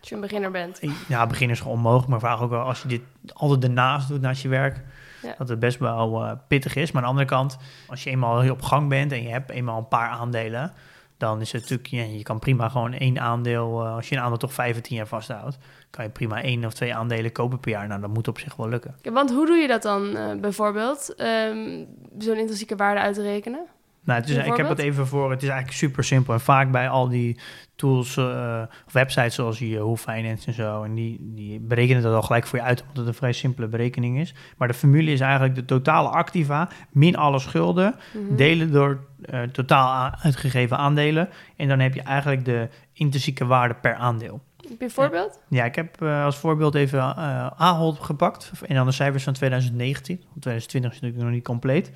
[0.00, 0.80] Als je een beginner bent.
[1.08, 3.00] Ja, beginners gewoon onmogelijk, maar vraag ook wel als je dit
[3.32, 4.84] altijd ernaast doet naast je werk,
[5.24, 5.34] Ja.
[5.38, 6.92] dat het best wel eh, pittig is.
[6.92, 7.56] Maar aan de andere kant,
[7.88, 10.72] als je eenmaal heel op gang bent en je hebt eenmaal een paar aandelen,
[11.16, 14.20] dan is het natuurlijk, ja, je kan prima gewoon één aandeel, eh, als je een
[14.22, 15.58] aandeel toch vijf of tien jaar vasthoudt,
[15.90, 17.88] kan je prima één of twee aandelen kopen per jaar.
[17.88, 18.94] Nou, dat moet op zich wel lukken.
[19.02, 21.14] Ja, want hoe doe je dat dan eh, bijvoorbeeld?
[21.14, 21.84] Ehm,
[22.18, 23.66] Zo'n intrinsieke waarde uitrekenen?
[24.04, 24.78] Nou, het is, ik heb Bijvoorbeeld?
[24.78, 25.30] het even voor.
[25.30, 26.34] Het is eigenlijk super simpel.
[26.34, 27.38] En vaak bij al die
[27.76, 30.82] tools eh, of websites zoals Yahoo Finance en zo.
[30.82, 33.68] En die, die berekenen dat al gelijk voor je uit, omdat het een vrij simpele
[33.68, 34.34] berekening is.
[34.56, 37.94] Maar de formule is eigenlijk de totale activa min alle schulden.
[38.12, 38.36] Mhm.
[38.36, 41.28] Delen door eh, totaal uitgegeven aandelen.
[41.56, 44.42] En dan heb je eigenlijk de intrinsieke waarde per aandeel.
[44.68, 45.40] Heb je een voorbeeld?
[45.48, 48.52] Ja, ik heb eh, als voorbeeld even eh Ahold gepakt.
[48.66, 50.16] En dan de cijfers van 2019.
[50.16, 51.90] Want 2020 is natuurlijk nog niet compleet.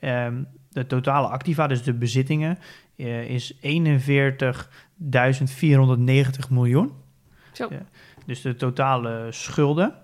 [0.00, 0.42] Ehm,
[0.72, 2.58] de totale activa, dus de bezittingen,
[2.96, 6.92] eh, is 41.490 miljoen.
[7.52, 7.68] Zo.
[8.26, 9.94] Dus de totale schulden,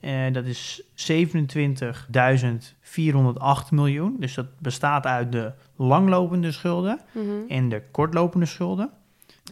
[0.00, 4.16] eh, dat is 27.408 miljoen.
[4.18, 7.24] Dus dat bestaat uit de langlopende schulden Mhm.
[7.48, 8.90] en de kortlopende schulden.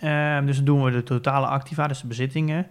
[0.01, 2.67] Ehm, dus dan doen we de totale activa, dus de bezittingen,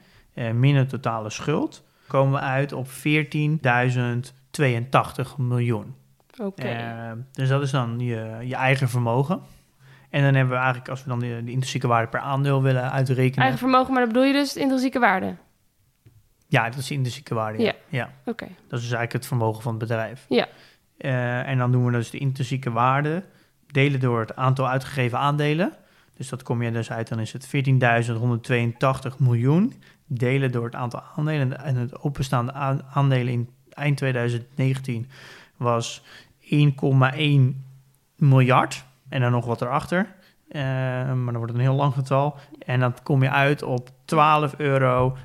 [0.54, 1.84] min de totale schuld.
[2.08, 5.96] Komen we uit op 14.082 miljoen.
[6.42, 6.62] Oké.
[6.68, 9.42] Ehm, dus dat is dan je, je eigen vermogen.
[10.10, 12.92] En dan hebben we eigenlijk, als we dan de, de intrinsieke waarde per aandeel willen
[12.92, 13.42] uitrekenen.
[13.42, 15.36] Eigen vermogen, maar dan bedoel je dus de intrinsieke waarde?
[16.48, 17.60] Ja, dat is de intrinsieke waarde.
[17.64, 17.66] Ja.
[17.66, 17.74] Ja.
[17.98, 18.10] ja.
[18.26, 18.46] Oké.
[18.46, 20.26] Dat is dus eigenlijk het vermogen van het bedrijf.
[20.30, 20.48] Ja.
[20.98, 23.24] Eh, en dan doen we dus de intrinsieke waarde
[23.72, 25.74] delen door het aantal uitgegeven aandelen.
[26.18, 29.74] Dus dat kom je dus uit, dan is het 14.182 miljoen.
[30.06, 31.64] Delen door het aantal aandelen.
[31.64, 35.08] En het openstaande aan- aandelen in eind 2019
[35.58, 36.04] was
[36.52, 37.66] 1,1
[38.16, 38.86] miljard.
[39.10, 40.16] En dan nog wat erachter.
[40.48, 42.36] Eh, maar dan wordt het een heel lang getal.
[42.66, 45.16] En dan kom je uit op 12,79 euro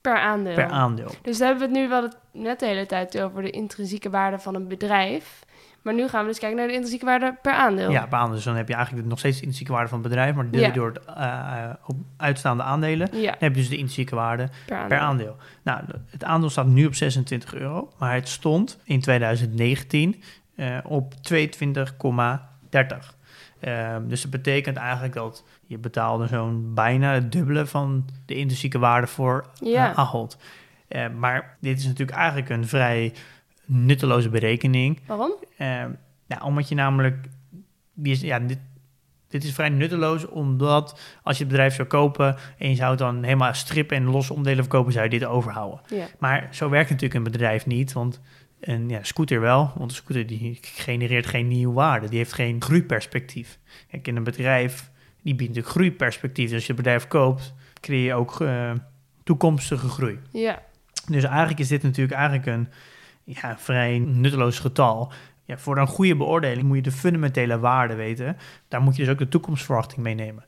[0.00, 0.54] Per aandeel.
[0.54, 1.10] per aandeel.
[1.22, 4.10] Dus dan hebben we het nu wel het, net de hele tijd over de intrinsieke
[4.10, 5.44] waarde van een bedrijf.
[5.82, 7.90] Maar nu gaan we dus kijken naar de intrinsieke waarde per aandeel.
[7.90, 8.34] Ja, per aandeel.
[8.34, 10.60] Dus dan heb je eigenlijk nog steeds de intrinsieke waarde van het bedrijf, maar deel
[10.60, 10.72] je Ja.
[10.72, 13.08] door het eh, op uitstaande aandelen.
[13.12, 14.88] Ja, Dan heb je dus de intrinsieke waarde per aandeel.
[14.88, 15.36] per aandeel.
[15.62, 20.22] Nou, het aandeel staat nu op 26 euro, maar het stond in 2019
[20.56, 23.14] eh, op 22,30.
[23.60, 28.78] Ehm, dus dat betekent eigenlijk dat je betaalde zo'n bijna het dubbele van de intrinsieke
[28.78, 29.90] waarde voor Ja.
[29.90, 30.36] eh, Ahold.
[31.18, 33.12] Maar dit is natuurlijk eigenlijk een vrij
[33.72, 35.00] nutteloze berekening.
[35.06, 35.34] Waarom?
[35.56, 35.90] Ehm,
[36.26, 37.26] nou, omdat je namelijk...
[38.02, 38.58] Ja, dit,
[39.28, 42.36] dit is vrij nutteloos, omdat als je het bedrijf zou kopen...
[42.58, 44.92] en je zou het dan helemaal strippen en losse onderdelen verkopen...
[44.92, 45.80] zou je dit overhouden.
[45.86, 46.06] Ja.
[46.18, 48.20] Maar zo werkt natuurlijk een bedrijf niet, want
[48.60, 49.72] een ja, scooter wel.
[49.76, 52.08] Want een scooter die genereert geen nieuwe waarde.
[52.08, 53.58] Die heeft geen groeiperspectief.
[53.90, 54.90] Kijk, in een bedrijf,
[55.22, 56.44] die biedt natuurlijk groeiperspectief.
[56.44, 58.70] Dus als je het bedrijf koopt, creëer je ook eh,
[59.24, 60.18] toekomstige groei.
[60.30, 60.62] Ja.
[61.06, 62.68] Dus eigenlijk is dit natuurlijk eigenlijk een
[63.24, 65.12] ja, vrij nutteloos getal.
[65.44, 68.36] Ja, voor een goede beoordeling moet je de fundamentele waarde weten.
[68.68, 70.44] Daar moet je dus ook de toekomstverwachting meenemen.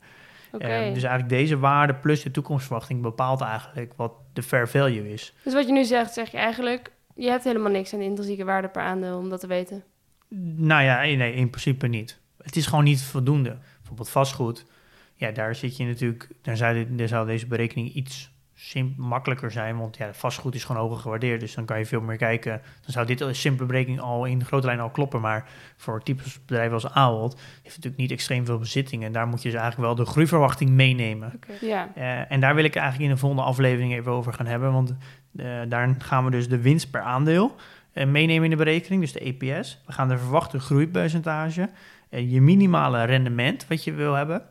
[0.51, 0.65] Oké.
[0.65, 5.33] Eh, dus eigenlijk deze waarde plus de toekomstverwachting bepaalt eigenlijk wat de fair value is.
[5.43, 6.91] Dus wat je nu zegt, zeg je eigenlijk...
[7.15, 9.83] Je hebt helemaal niks aan de intrinsieke waarde per aandeel om dat te weten.
[10.55, 12.19] Nou ja, nee, in principe niet.
[12.41, 13.57] Het is gewoon niet voldoende.
[13.77, 14.65] Bijvoorbeeld vastgoed.
[15.13, 16.29] Ja, daar zit je natuurlijk.
[16.41, 18.31] Daar zou, dit- daar zou deze berekening iets
[18.97, 19.77] makkelijker zijn.
[19.77, 21.39] Want ja, vastgoed is gewoon hoger gewaardeerd.
[21.39, 22.61] Dus dan kan je veel meer kijken.
[22.81, 25.21] Dan zou dit een simpele berekening al in grote lijnen al kloppen.
[25.21, 29.07] Maar voor types bedrijven als Ahold heeft natuurlijk niet extreem veel bezittingen.
[29.07, 31.39] En daar moet je dus eigenlijk wel de groeiverwachting meenemen.
[31.61, 31.91] Ja.
[31.95, 34.71] Eh, en daar wil ik eigenlijk in de volgende aflevering even over gaan hebben.
[34.71, 34.95] Want
[35.35, 37.55] eh, daar gaan we dus de winst per aandeel
[37.93, 39.81] eh, meenemen in de berekening, dus de EPS.
[39.85, 41.69] We gaan de verwachte groeipercentage,
[42.09, 44.43] je minimale rendement wat je wil hebben.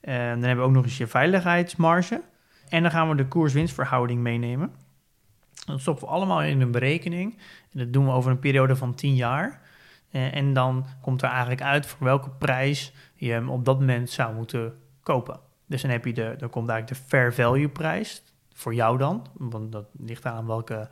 [0.00, 2.22] Eh, dan hebben we ook nog eens je veiligheidsmarge.
[2.70, 4.74] En dan gaan we de koers-winstverhouding meenemen.
[5.66, 7.38] Dat stoppen we allemaal in een berekening.
[7.72, 9.60] En dat doen we over een periode van 10 jaar.
[10.10, 14.10] Eh, en dan komt er eigenlijk uit voor welke prijs je hem op dat moment
[14.10, 15.40] zou moeten kopen.
[15.66, 19.26] Dus dan heb je de, dan komt eigenlijk de fair value prijs voor jou dan,
[19.32, 20.88] want dat ligt aan welke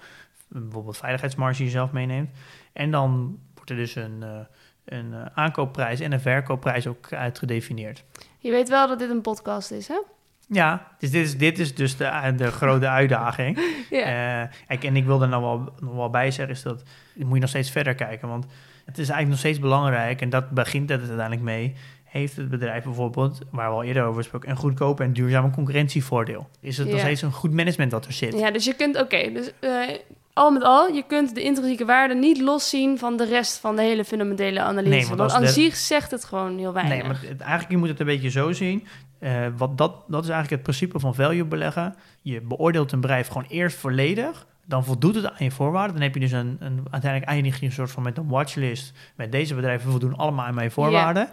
[0.48, 2.30] bijvoorbeeld veiligheidsmarge je zelf meeneemt.
[2.72, 4.38] En dan wordt er dus een, uh,
[4.84, 8.04] een uh, aankoopprijs en een verkoopprijs ook uitgedefinieerd.
[8.38, 10.00] Je weet wel dat dit een podcast is, hè?
[10.48, 13.58] Ja, dus dit is, dit is dus de, de grote uitdaging.
[13.90, 14.42] ja.
[14.68, 16.82] Uh, en ik wil er nog wel, nog wel bij zeggen, is dat
[17.14, 18.28] moet je nog steeds verder kijken.
[18.28, 18.46] Want
[18.84, 21.74] het is eigenlijk nog steeds belangrijk, en dat begint het uiteindelijk mee.
[22.04, 26.48] Heeft het bedrijf bijvoorbeeld, waar we al eerder over spraken, een goedkope en duurzame concurrentievoordeel?
[26.60, 28.38] Is het nog steeds een goed management dat er zit?
[28.38, 29.88] Ja, dus je kunt, oké, dus uh,
[30.32, 33.82] al met al, je kunt de intrinsieke waarde niet loszien van de rest van de
[33.82, 35.08] hele fundamentele analyse.
[35.08, 36.96] Nee, want aan zich zegt het gewoon heel weinig.
[36.96, 38.86] Nee, maar het, eigenlijk je moet het een beetje zo zien.
[39.20, 41.94] Uh, wat dat, dat is eigenlijk het principe van value beleggen.
[42.22, 44.46] Je beoordeelt een bedrijf gewoon eerst volledig.
[44.64, 45.92] Dan voldoet het aan je voorwaarden.
[45.94, 49.12] Dan heb je dus een, een uiteindelijk eindig je een soort van met een watchlist.
[49.16, 51.28] Met deze bedrijven voldoen allemaal aan mijn voorwaarden.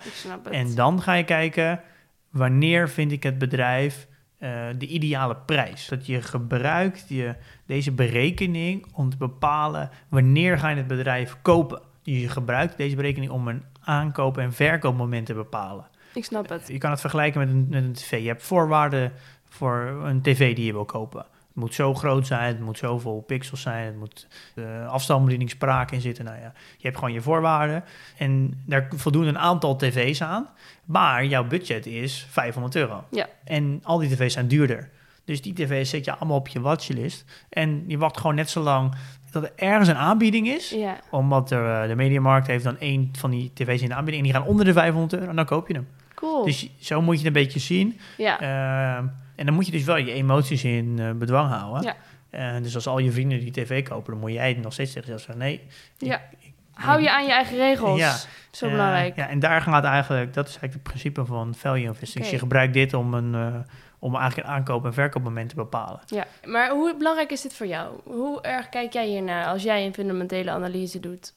[0.51, 1.81] En dan ga je kijken
[2.29, 4.07] wanneer vind ik het bedrijf
[4.39, 5.87] uh, de ideale prijs.
[5.87, 11.81] Dat je gebruikt je, deze berekening om te bepalen wanneer ga je het bedrijf kopen.
[12.03, 15.85] Je gebruikt deze berekening om een aankoop- en verkoopmoment te bepalen.
[16.15, 16.67] Ik snap het.
[16.67, 18.21] Je kan het vergelijken met een, met een tv.
[18.21, 19.12] Je hebt voorwaarden
[19.49, 21.19] voor een tv die je wil kopen.
[21.19, 25.91] Het moet zo groot zijn, het moet zoveel pixels zijn, het moet uh, afstandsbediening spraak
[25.91, 26.25] in zitten.
[26.25, 27.84] Nou ja, je hebt gewoon je voorwaarden
[28.17, 30.49] en daar voldoen een aantal tv's aan.
[30.86, 33.04] Maar jouw budget is 500 euro.
[33.12, 33.28] Ja.
[33.43, 34.89] En al die tv's zijn duurder.
[35.25, 37.25] Dus die tv's zet je allemaal op je watchlist.
[37.49, 38.95] En je wacht gewoon net zo lang
[39.32, 40.69] dat er ergens een aanbieding is.
[40.69, 40.99] Ja.
[41.12, 44.25] Omdat er, uh, de mediamarkt heeft dan één van die tv's in de aanbieding.
[44.25, 45.88] En die gaan onder de 500 euro en dan koop je hem.
[46.25, 46.45] Cool.
[46.45, 47.99] Dus zo moet je het een beetje zien.
[48.17, 48.41] Ja.
[48.41, 51.95] Uh, en dan moet je dus wel je emoties in uh, bedwang houden.
[52.31, 52.55] Ja.
[52.55, 55.07] Uh, dus als al je vrienden die tv kopen, dan moet jij nog steeds tegen
[55.07, 55.61] jezelf zeggen: nee.
[55.97, 56.21] Ja.
[56.39, 57.99] Ik, Hou je aan je eigen regels.
[57.99, 58.15] Ja.
[58.51, 59.15] Zo belangrijk.
[59.15, 62.09] Ja, en daar gaat eigenlijk, dat is eigenlijk het principe van value investing.
[62.11, 62.21] Okay.
[62.21, 63.65] Dus je gebruikt dit om een,
[63.99, 65.99] om eigenlijk een aankoop- en verkoopmoment te bepalen.
[66.05, 67.99] Ja, maar hoe belangrijk is dit voor jou?
[68.03, 71.33] Hoe erg kijk jij hiernaar als jij een fundamentele analyse doet?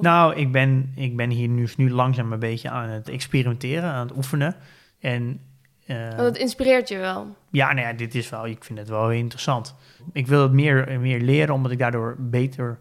[0.00, 4.06] Nou, ik ben, ik ben hier nu, nu langzaam een beetje aan het experimenteren, aan
[4.06, 4.56] het oefenen.
[5.00, 5.40] En
[5.86, 7.36] uh, Want het inspireert je wel.
[7.50, 9.74] Ja, nou ja, dit is wel, ik vind het wel interessant.
[10.12, 12.78] Ik wil het meer, meer leren, omdat ik daardoor beter,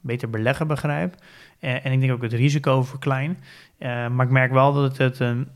[0.00, 1.14] beter beleggen begrijp.
[1.60, 3.38] Uh, en ik denk ook het risico verklein.
[3.78, 5.48] Uh, maar ik merk wel dat het, het um,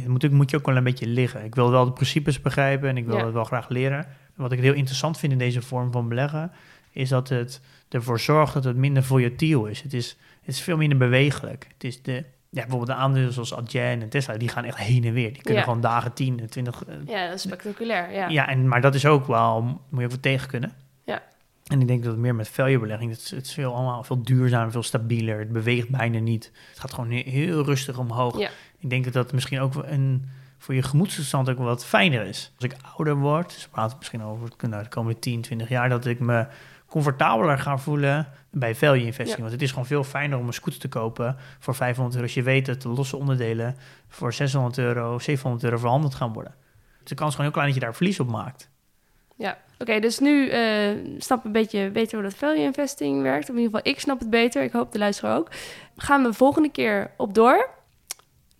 [0.00, 1.44] het moet, moet je ook wel een beetje liggen.
[1.44, 3.24] Ik wil wel de principes begrijpen en ik wil ja.
[3.24, 4.06] het wel graag leren.
[4.34, 6.52] Wat ik heel interessant vind in deze vorm van beleggen,
[6.94, 9.82] is dat het ervoor zorgt dat het minder volatiel is.
[9.82, 11.66] Het is, het is veel minder bewegelijk.
[11.72, 12.12] Het is de,
[12.50, 15.32] ja, bijvoorbeeld de aandelen zoals Adyen en Tesla, die gaan echt heen en weer.
[15.32, 15.66] Die kunnen Ja.
[15.66, 16.84] gewoon dagen 10, 20...
[16.84, 18.12] eh, Ja, dat is spectaculair.
[18.12, 18.28] Ja.
[18.28, 20.72] ja, en, maar dat is ook wel, moet je ook wel tegen kunnen.
[21.04, 21.22] Ja.
[21.64, 24.02] En ik denk dat het meer met value belegging, het is, het is veel, allemaal
[24.04, 25.38] veel duurzamer, veel stabieler.
[25.38, 26.52] Het beweegt bijna niet.
[26.70, 28.38] Het gaat gewoon he- heel rustig omhoog.
[28.38, 28.50] Ja.
[28.78, 30.28] Ik denk dat dat misschien ook een,
[30.58, 32.52] voor je gemoedstoestand ook wat fijner is.
[32.54, 35.88] Als ik ouder word, dus we praten misschien over nou, de komende 10, 20 jaar,
[35.88, 36.46] dat ik me
[36.94, 39.36] comfortabeler ga voelen bij value investing.
[39.36, 39.40] Ja.
[39.40, 42.26] Want het is gewoon veel fijner om een scooter te kopen voor 500 euro.
[42.26, 43.76] Als je weet dat de losse onderdelen
[44.08, 46.54] voor 600 euro, 700 euro verhandeld gaan worden.
[46.98, 48.70] Dus de kans is gewoon heel klein dat je daar verlies op maakt.
[49.36, 53.48] Ja, oké, dus nu eh snap ik een beetje beter hoe dat value investing werkt.
[53.48, 54.62] In ieder geval, ik snap het beter.
[54.62, 55.50] Ik hoop de luisteraar ook.
[55.96, 57.68] Gaan we volgende keer op door.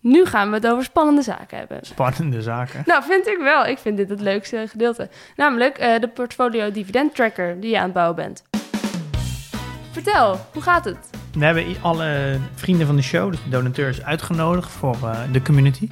[0.07, 1.79] Nu gaan we het over spannende zaken hebben.
[1.81, 2.83] Spannende zaken.
[2.85, 3.65] Nou, vind ik wel.
[3.65, 5.09] Ik vind dit het leukste gedeelte.
[5.35, 8.43] Namelijk eh, de portfolio dividend tracker die je aan het bouwen bent.
[9.91, 11.09] Vertel, hoe gaat het?
[11.33, 15.89] We hebben alle vrienden van de show, dus de donateurs, uitgenodigd voor eh, de community.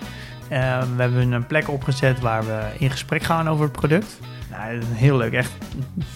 [0.50, 4.20] Eh, we hebben een plek opgezet waar we in gesprek gaan over het product.
[4.58, 5.52] Nou, heel leuk, echt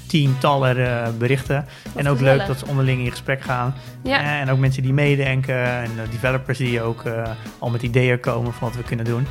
[0.08, 1.66] tientallen eh, berichten.
[1.96, 2.38] en ook gezellig.
[2.38, 3.74] leuk dat ze onderling in gesprek gaan.
[4.04, 8.20] Ja, Eh, en ook mensen die meedenken en developers die ook eh, al met ideeën
[8.20, 9.28] komen van wat we kunnen doen.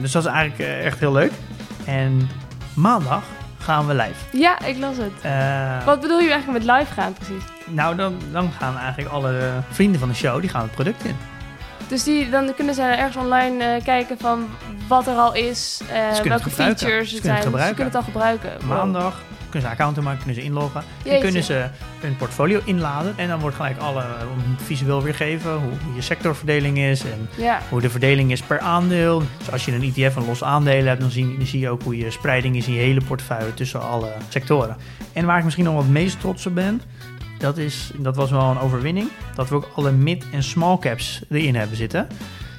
[0.00, 1.32] Dus dat is eigenlijk echt heel leuk.
[1.84, 2.28] En
[2.74, 3.22] maandag
[3.58, 4.38] gaan we live.
[4.38, 5.12] ja ik las het.
[5.84, 7.42] Wat bedoel je eigenlijk met live gaan precies?
[7.68, 9.40] nou, dan, dan gaan eigenlijk alle
[9.70, 11.16] vrienden van de show, die gaan het product in.
[11.92, 14.48] Dus die, dan kunnen ze ergens online eh, kijken van
[14.88, 17.42] wat er al is, eh, het welke features Ze er het zijn.
[17.42, 18.50] Ze kunnen het al gebruiken.
[18.60, 18.68] Wow.
[18.68, 20.80] Maandag kunnen ze accounten maken, kunnen ze inloggen.
[20.80, 21.20] En Jeetje.
[21.20, 21.66] kunnen ze
[22.00, 23.14] hun portfolio inladen.
[23.16, 24.04] En dan wordt gelijk alle
[24.56, 27.04] visueel weergegeven hoe je sectorverdeling is.
[27.04, 29.22] En Ja, hoe de verdeling is per aandeel.
[29.38, 31.82] Dus als je een ETF van losse aandelen hebt, dan zie, dan zie je ook
[31.82, 34.76] hoe je spreiding is in je hele portefeuille tussen alle sectoren.
[35.12, 36.82] En waar ik misschien nog wat meest trots op ben,
[37.42, 41.22] dat, is, dat was wel een overwinning, dat we ook alle mid- en small caps
[41.30, 42.00] erin hebben zitten.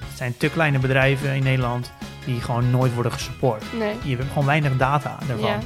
[0.08, 1.92] Het zijn te kleine bedrijven in Nederland
[2.26, 3.64] die gewoon nooit worden gesupport.
[3.78, 3.96] nee.
[4.04, 5.50] Je hebt gewoon weinig data daarvan.
[5.50, 5.60] Ja.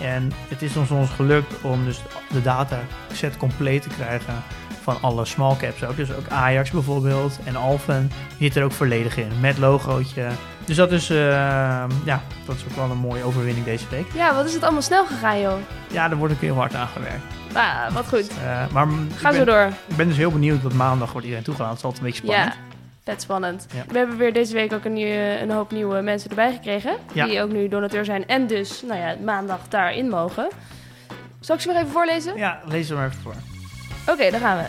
[0.00, 2.00] En het is ons, ons gelukt om dus
[2.32, 4.42] de dataset compleet te krijgen
[4.82, 5.96] van alle small caps ook.
[5.96, 10.28] Dus ook Ajax bijvoorbeeld en Alphen zit er ook volledig in, met logootje.
[10.64, 11.16] Dus dat is, eh,
[12.04, 14.06] ja, dat is ook wel een mooie overwinning deze week.
[14.14, 15.58] Ja, wat is het allemaal snel gegaan, joh.
[15.90, 17.22] Ja, daar word ik heel hard aan gewerkt.
[17.52, 18.28] Ah, wat goed.
[18.28, 19.68] Eh, maar Ga zo door.
[19.86, 21.76] ik ben dus heel benieuwd, want maandag wordt iedereen toegelaten.
[21.76, 22.54] Het is altijd een beetje spannend.
[23.04, 23.66] Ja, vet spannend.
[23.74, 23.82] Ja.
[23.88, 26.94] We hebben weer deze week ook een, nieuwe, een hoop nieuwe mensen erbij gekregen.
[27.12, 27.24] Ja.
[27.26, 30.48] Die ook nu donateur zijn en dus nou ja, maandag daarin mogen.
[31.40, 32.36] Zal ik ze weer even voorlezen?
[32.36, 33.34] Ja, lees er maar even voor.
[34.06, 34.64] Oké, daar gaan we.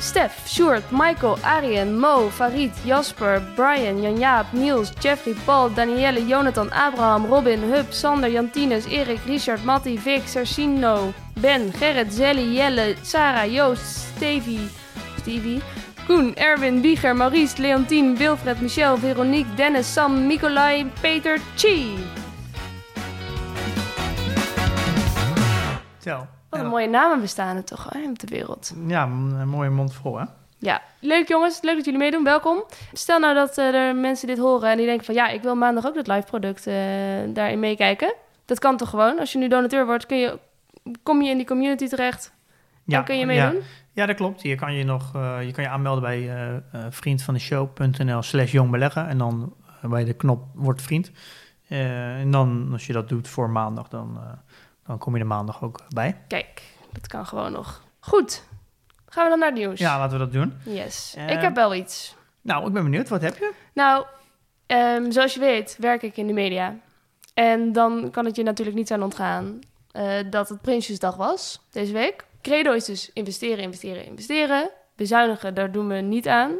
[0.00, 7.26] Stef, Sjoerd, Michael, Arjen, Mo, Farid, Jasper, Brian, Jan-Jaap, Niels, Jeffrey, Paul, Danielle, Jonathan, Abraham,
[7.26, 14.16] Robin, Hub, Sander, Jantines, Erik, Richard, Matti, Vic, Sersino, Ben, Gerrit, Zelly, Jelle, Sarah, Joost,
[14.16, 14.68] Stevie,
[15.18, 15.62] Stevie,
[16.06, 21.96] Koen, Erwin, Wieger, Maurice, Leontien, Wilfred, Michel, Veronique, Dennis, Sam, Nicolai, Peter, Chi.
[26.00, 26.37] Zo.
[26.48, 26.64] Wat Ja.
[26.64, 28.74] een mooie namen bestaan er toch hè, op de wereld.
[28.86, 30.24] Ja, een mooie mond vol, hè?
[30.58, 31.62] Ja, leuk jongens.
[31.62, 32.24] Leuk dat jullie meedoen.
[32.24, 32.64] Welkom.
[32.92, 35.14] Stel nou dat eh, er mensen dit horen en die denken van...
[35.14, 36.74] ja, ik wil maandag ook dat live product eh,
[37.28, 38.14] daarin meekijken.
[38.44, 39.18] Dat kan toch gewoon?
[39.18, 40.38] Als je nu donateur wordt, kun je,
[41.02, 42.32] kom je in die community terecht.
[42.84, 43.46] dan kun je ja.
[43.46, 43.62] meedoen.
[43.92, 44.42] Ja, dat klopt.
[44.42, 46.30] Je kan je nog eh, je, kan je aanmelden bij
[46.90, 49.08] vriendvandeshow.nl slash jongbeleggen.
[49.08, 51.10] En dan bij de knop wordt vriend.
[51.68, 54.18] En dan, als je dat doet voor maandag, dan,
[54.88, 56.16] dan kom je er maandag ook bij.
[56.28, 57.82] Kijk, dat kan gewoon nog.
[58.00, 58.42] Goed.
[59.08, 59.78] Gaan we dan naar het nieuws?
[59.78, 60.74] Ja, laten we dat doen.
[60.74, 61.14] Yes.
[61.28, 62.16] Ik heb wel iets.
[62.40, 63.08] Nou, ik ben benieuwd.
[63.08, 63.52] Wat heb je?
[63.72, 64.06] Nou,
[64.66, 66.76] ehm, zoals je weet werk ik in de media.
[67.34, 69.58] En dan kan het je natuurlijk niet zijn ontgaan
[69.90, 72.24] eh, dat het Prinsjesdag was deze week.
[72.42, 74.70] Credo is dus investeren, investeren, investeren.
[74.96, 76.52] Bezuinigen, daar doen we niet aan.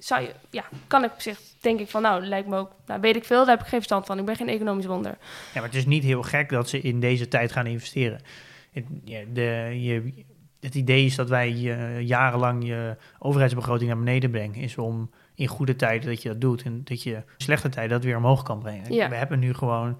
[0.00, 3.00] Zou je, ja, kan ik op zich, denk ik van, nou, lijkt me ook, nou,
[3.00, 4.18] weet ik veel, daar heb ik geen verstand van.
[4.18, 5.18] Ik ben geen economisch wonder.
[5.20, 8.20] Ja, maar het is niet heel gek dat ze in deze tijd gaan investeren.
[8.72, 10.24] Het, ja, de, je,
[10.60, 14.54] het idee is dat wij eh, jarenlang je overheidsbegroting naar beneden brengen.
[14.54, 16.62] Is om in goede tijden dat je dat doet.
[16.62, 18.92] En dat je in slechte tijden dat weer omhoog kan brengen.
[18.92, 19.08] Ja.
[19.08, 19.98] We hebben nu gewoon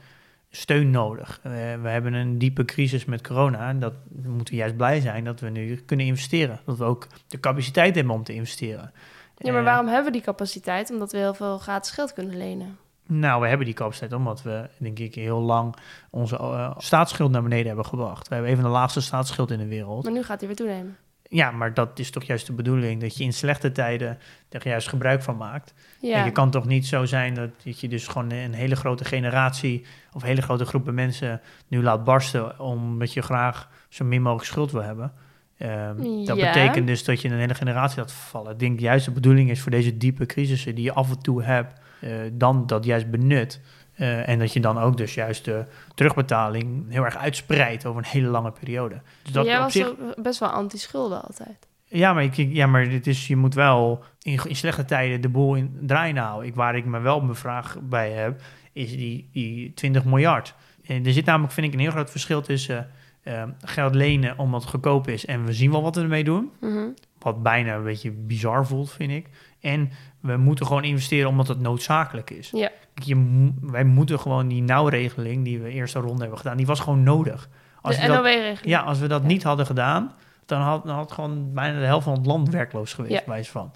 [0.50, 1.40] steun nodig.
[1.42, 3.68] Eh, we hebben een diepe crisis met corona.
[3.68, 6.60] En dat, we moeten juist blij zijn dat we nu kunnen investeren.
[6.64, 8.92] Dat we ook de capaciteit hebben om te investeren.
[9.42, 10.90] Ja, maar waarom hebben we die capaciteit?
[10.90, 12.78] Omdat we heel veel gratis geld kunnen lenen.
[13.06, 15.74] nou, we hebben die capaciteit omdat we, denk ik, heel lang
[16.10, 18.28] onze eh, staatsschuld naar beneden hebben gebracht.
[18.28, 20.04] We hebben even de laagste staatsschuld in de wereld.
[20.04, 20.96] Maar nu gaat die weer toenemen.
[21.32, 24.88] Ja, maar dat is toch juist de bedoeling, dat je in slechte tijden er juist
[24.88, 25.74] gebruik van maakt.
[26.00, 28.76] Ja, En je kan toch niet zo zijn dat, dat je dus gewoon een hele
[28.76, 34.22] grote generatie of hele grote groepen mensen nu laat barsten omdat je graag zo min
[34.22, 35.12] mogelijk schuld wil hebben.
[35.60, 36.52] Ehm, dat Ja.
[36.52, 38.52] betekent dus dat je een hele generatie laat vallen.
[38.52, 41.42] Ik denk juist de bedoeling is voor deze diepe crisissen die je af en toe
[41.42, 43.60] hebt, eh, dan dat juist benut.
[43.94, 48.08] Eh, en dat je dan ook dus juist de terugbetaling heel erg uitspreidt over een
[48.10, 49.00] hele lange periode.
[49.22, 51.66] Dus dat Jij op was zich, best wel anti-schulden altijd.
[51.84, 55.28] ja, maar, ik, ja, maar dit is, je moet wel in, in slechte tijden de
[55.28, 56.48] boel in draaien houden.
[56.48, 58.40] Ik, waar ik me wel mijn vraag bij heb,
[58.72, 60.54] is die, die 20 miljard.
[60.86, 62.90] En er zit namelijk, vind ik, een heel groot verschil tussen
[63.22, 66.50] eh, geld lenen omdat het goedkoop is en we zien wel wat we ermee doen.
[66.60, 66.88] Mhm.
[67.18, 69.28] Wat bijna een beetje bizar voelt, vind ik.
[69.60, 72.50] En we moeten gewoon investeren omdat het noodzakelijk is.
[72.50, 72.70] Ja.
[72.94, 77.02] Je, wij moeten gewoon die nauwregeling die we eerste ronde hebben gedaan, die was gewoon
[77.02, 77.48] nodig.
[77.82, 79.26] Als de we dat, ja, als we dat Ja.
[79.28, 80.12] niet hadden gedaan,
[80.46, 83.22] dan had, dan had gewoon bijna de helft van het land werkloos geweest, Ja.
[83.26, 83.72] wijze van.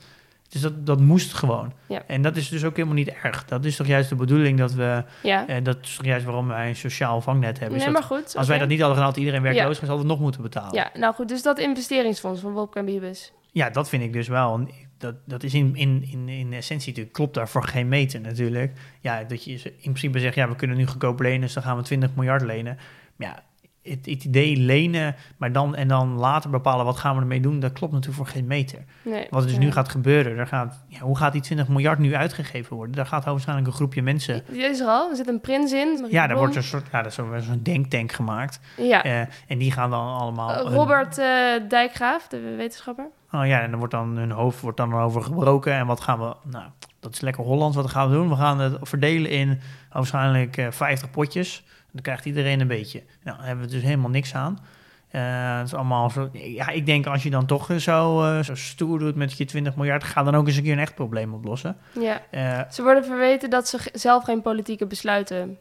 [0.54, 1.72] Dus dat, dat moest gewoon.
[1.86, 2.02] Ja.
[2.06, 3.44] En dat is dus ook helemaal niet erg.
[3.44, 5.46] Dat is toch juist de bedoeling dat we, Ja.
[5.46, 7.76] eh, dat is toch juist waarom wij een sociaal vangnet hebben.
[7.78, 8.36] Nee, dat maar goed.
[8.36, 9.86] als wij dat niet hadden gedaan, had iedereen werkloos Ja.
[9.86, 10.74] hadden we nog moeten betalen.
[10.74, 13.32] Ja, nou goed, dus dat investeringsfonds van Wopke en Biebus.
[13.52, 14.68] Ja, dat vind ik dus wel.
[14.98, 18.72] Dat, dat is in, in, in, in essentie natuurlijk, klopt daar voor geen meter natuurlijk.
[19.00, 21.76] Ja, dat je in principe zegt, ja, we kunnen nu goedkoop lenen, dus dan gaan
[21.76, 22.78] we 20 miljard lenen.
[23.18, 23.42] Ja,
[23.84, 27.60] het, het idee lenen, maar dan en dan later bepalen wat gaan we ermee doen,
[27.60, 28.84] dat klopt natuurlijk voor geen meter.
[29.02, 29.62] Nee, Wat er dus ja.
[29.62, 32.96] nu gaat gebeuren, daar gaat, ja, hoe gaat die 20 miljard nu uitgegeven worden?
[32.96, 34.42] Daar gaat waarschijnlijk een groepje mensen...
[34.48, 36.06] Die is er al, er zit een prins in.
[36.10, 38.60] Ja, daar wordt een soort, ja, zo'n denktank gemaakt.
[38.76, 40.50] Ja, Eh, en die gaan dan allemaal...
[40.50, 41.26] Eh, Robert eh,
[41.68, 43.06] Dijkgraaf, de wetenschapper.
[43.32, 45.72] Oh ja, en dan wordt dan hun hoofd wordt dan over gebroken.
[45.72, 46.34] En wat gaan we...
[46.42, 46.64] Nou,
[47.00, 47.76] dat is lekker Hollands.
[47.76, 48.28] Wat gaan we doen?
[48.28, 49.60] We gaan het verdelen in
[49.92, 51.64] waarschijnlijk eh 50 potjes.
[51.94, 53.02] Dan krijgt iedereen een beetje.
[53.22, 54.58] Nou, daar hebben we dus helemaal niks aan.
[55.10, 56.28] Eh, het is allemaal zo...
[56.32, 59.76] Ja, ik denk als je dan toch zo, eh, zo stoer doet met je 20
[59.76, 60.04] miljard...
[60.04, 61.76] ga dan ook eens een keer een echt probleem oplossen.
[62.00, 62.20] Ja.
[62.30, 65.58] Eh, Ze worden verweten dat ze zelf geen politieke besluiten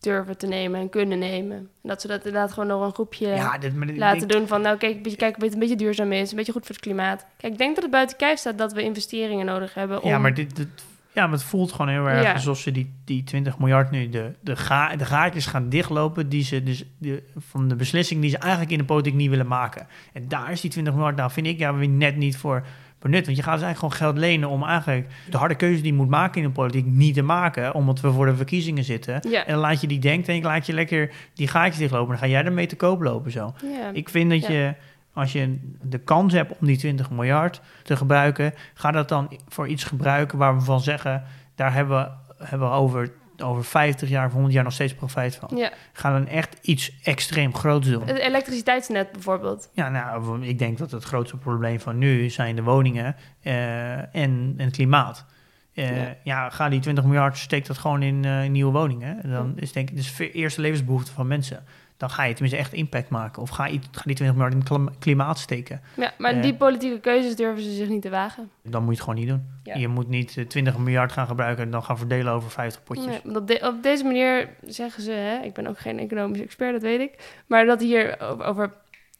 [0.00, 1.56] durven te nemen en kunnen nemen.
[1.56, 4.28] En dat ze dat inderdaad gewoon door een groepje ja, dit, maar dit- laten ik-
[4.28, 4.60] doen van...
[4.60, 6.74] nou kijk, een beetje, kijk of het een beetje duurzaam is, een beetje goed voor
[6.74, 7.26] het klimaat.
[7.36, 10.08] Kijk, ik denk dat het buiten kijf staat dat we investeringen nodig hebben om...
[10.10, 12.32] Ja, maar dit, dit- Ja, maar het voelt gewoon heel erg Ja.
[12.32, 16.42] alsof ze die, die 20 miljard nu de, de, ga, de gaatjes gaan dichtlopen die
[16.42, 19.86] ze dus de, van de beslissing die ze eigenlijk in de politiek niet willen maken.
[20.12, 22.66] En daar is die 20 miljard, nou vind ik ja, weer net niet voor
[22.98, 23.24] benut.
[23.24, 25.98] Want je gaat dus eigenlijk gewoon geld lenen om eigenlijk de harde keuze die je
[25.98, 29.28] moet maken in de politiek niet te maken, omdat we voor de verkiezingen zitten.
[29.30, 29.44] Ja.
[29.46, 32.08] En dan laat je die denktank, laat je lekker die gaatjes dichtlopen.
[32.08, 33.54] Dan ga jij ermee te koop lopen zo.
[33.62, 33.90] Ja.
[33.92, 34.74] Ik vind dat je,
[35.12, 39.68] als je de kans hebt om die 20 miljard te gebruiken, ga dat dan voor
[39.68, 44.26] iets gebruiken waar we van zeggen, daar hebben we, hebben we over, over 50 jaar
[44.26, 45.56] of 100 jaar nog steeds profijt van.
[45.56, 45.70] ja.
[45.92, 48.06] Ga dan echt iets extreem groots doen.
[48.06, 49.70] Het elektriciteitsnet bijvoorbeeld.
[49.74, 54.54] Ja, nou, ik denk dat het grootste probleem van nu zijn de woningen eh, en,
[54.56, 55.26] en het klimaat.
[55.74, 56.16] Eh, Ja.
[56.24, 56.50] ja.
[56.50, 59.22] ga die 20 miljard, steek dat gewoon in eh, nieuwe woningen.
[59.22, 61.64] En Dan is denk ik, dus de eerste levensbehoefte van mensen.
[62.00, 63.42] Dan ga je tenminste echt impact maken.
[63.42, 65.80] Of ga, je, ga die 20 miljard in het klim- klimaat steken.
[65.96, 66.42] Ja, maar Eh.
[66.42, 68.50] die politieke keuzes durven ze zich niet te wagen.
[68.62, 69.46] Dan moet je het gewoon niet doen.
[69.62, 69.74] Ja.
[69.74, 73.06] Je moet niet eh, 20 miljard gaan gebruiken en dan gaan verdelen over 50 potjes.
[73.06, 76.72] Nee, op, de- op deze manier zeggen ze, hè, ik ben ook geen economisch expert,
[76.72, 77.42] dat weet ik.
[77.46, 78.72] Maar dat hier over, over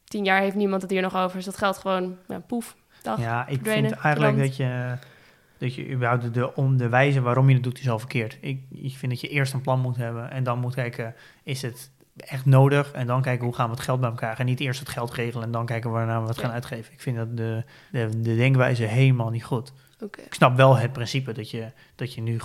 [0.05, 1.37] tien jaar heeft niemand het hier nog over.
[1.37, 3.21] Dus dat geldt gewoon, ja, poef, dag.
[3.21, 4.95] Ja, ik vind eigenlijk dat je,
[5.59, 8.39] dat je überhaupt de, de, om de wijze waarom je het doet, is al verkeerd.
[8.41, 11.63] Ik, ik vind dat je eerst een plan moet hebben en dan moet kijken, is
[11.63, 11.91] het
[12.21, 12.91] echt nodig?
[12.93, 14.39] En dan kijken, hoe gaan we het geld bij elkaar?
[14.39, 16.43] En niet eerst het geld regelen en dan kijken waarna we het Ja.
[16.43, 16.93] gaan uitgeven.
[16.93, 19.73] Ik vind dat de, de, de denkwijze helemaal niet goed.
[20.03, 20.21] Oké.
[20.21, 22.39] Ik snap wel het principe dat je, dat je nu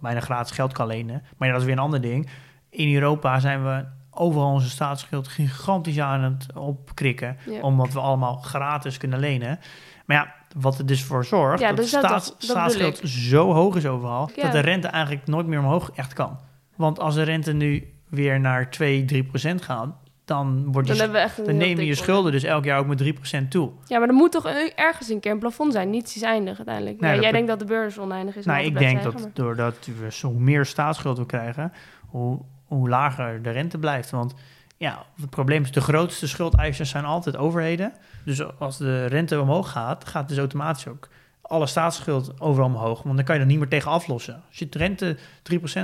[0.00, 1.22] bijna gratis geld kan lenen.
[1.36, 2.28] Maar ja, dat is weer een ander ding.
[2.70, 7.60] In Europa zijn we overal onze staatsschuld gigantisch aan het opkrikken Ja.
[7.60, 9.58] omdat we allemaal gratis kunnen lenen.
[10.06, 12.48] Maar ja, wat er dus voor zorgt Ja, dat dus de dat- staats, dat- dat
[12.48, 16.38] bedoel staatsschuld zo hoog is overal, dat de rente eigenlijk nooit meer omhoog echt kan.
[16.76, 19.88] Want als de rente nu weer naar 2, 3 procent gaat,
[20.24, 23.50] dan, wordt je, Dan heel nemen je schulden dus elk jaar ook met 3 procent
[23.50, 23.70] toe.
[23.86, 25.90] Ja, maar er moet toch een- ergens een keer een plafond zijn.
[25.90, 27.00] Niets is eindig uiteindelijk.
[27.00, 28.44] Ja, jij denkt dat de beurs oneindig is.
[28.44, 31.72] Nou, ik denk dat doordat we zo meer staatsschuld we krijgen,
[32.06, 34.10] hoe, hoe lager de rente blijft.
[34.10, 34.34] Want
[34.76, 37.92] ja, het probleem is, de grootste schuldeisers zijn altijd overheden.
[38.24, 41.08] Dus als de rente omhoog gaat, gaat dus automatisch ook
[41.52, 43.02] alle staatsschuld overal omhoog.
[43.02, 44.42] Want dan kan je er niet meer tegen aflossen.
[44.48, 45.16] Als je rente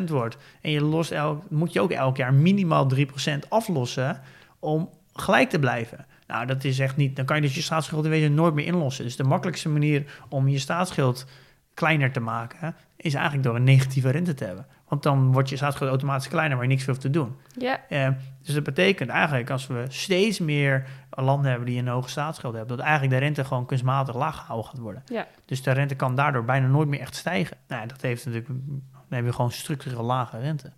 [0.02, 3.00] 3% wordt en je lost elk, moet je ook elk jaar minimaal 3%
[3.48, 4.20] aflossen
[4.58, 6.06] om gelijk te blijven.
[6.26, 7.16] Nou, dat is echt niet.
[7.16, 9.04] Dan kan je dus je staatsschuld in wezen nooit meer inlossen.
[9.04, 11.26] Dus de makkelijkste manier om je staatsschuld
[11.74, 14.66] kleiner te maken, is eigenlijk door een negatieve rente te hebben.
[14.88, 17.28] Want dan wordt je staatsschuld automatisch kleiner, waar je niks hoeft te doen.
[17.28, 21.88] maar- Ja, Eh, dus dat betekent eigenlijk, als we steeds meer landen hebben die een
[21.88, 25.02] hoge staatsschuld hebben, dat eigenlijk de rente gewoon kunstmatig laag gehouden gaat worden.
[25.06, 25.26] ja.
[25.44, 27.56] Dus de rente kan daardoor bijna nooit meer echt stijgen.
[27.68, 30.72] Nou, dat heeft natuurlijk, dan heb je gewoon structureel lage rente.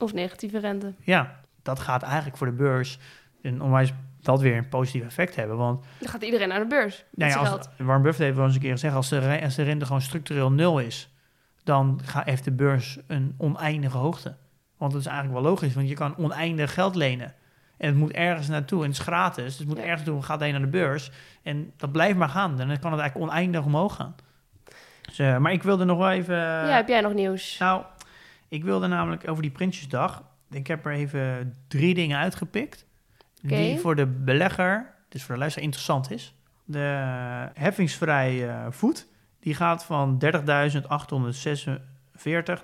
[0.00, 0.92] Of negatieve rente.
[1.00, 2.98] Ja, dat gaat eigenlijk voor de beurs
[3.42, 5.56] een onwijs dat weer een positief effect hebben.
[5.56, 7.04] Want Dan gaat iedereen naar de beurs.
[7.10, 7.68] met Nou ja, als.
[7.78, 10.00] Warren Buffett heeft wel eens een keer gezegd, als de, re- als de rente gewoon
[10.02, 11.10] structureel nul is,
[11.64, 14.36] dan heeft de beurs een oneindige hoogte.
[14.76, 17.34] Want dat is eigenlijk wel logisch, want je kan oneindig geld lenen.
[17.76, 19.44] En het moet ergens naartoe en het is gratis.
[19.44, 19.82] Dus het moet Ja.
[19.82, 21.10] ergens naartoe, gaat heen naar de beurs.
[21.42, 22.56] En dat blijft maar gaan.
[22.56, 24.14] Dan kan het eigenlijk oneindig omhoog gaan.
[25.02, 26.36] Dus, eh, maar ik wilde nog wel even...
[26.36, 27.58] ja, heb jij nog nieuws?
[27.58, 27.82] Nou,
[28.48, 30.22] ik wilde namelijk over die Prinsjesdag.
[30.50, 32.86] Ik heb er even drie dingen uitgepikt.
[33.42, 36.34] Die voor de belegger, dus voor de luisteraar, interessant is.
[36.64, 39.06] De heffingsvrij eh, voet,
[39.42, 40.30] die gaat van 30.846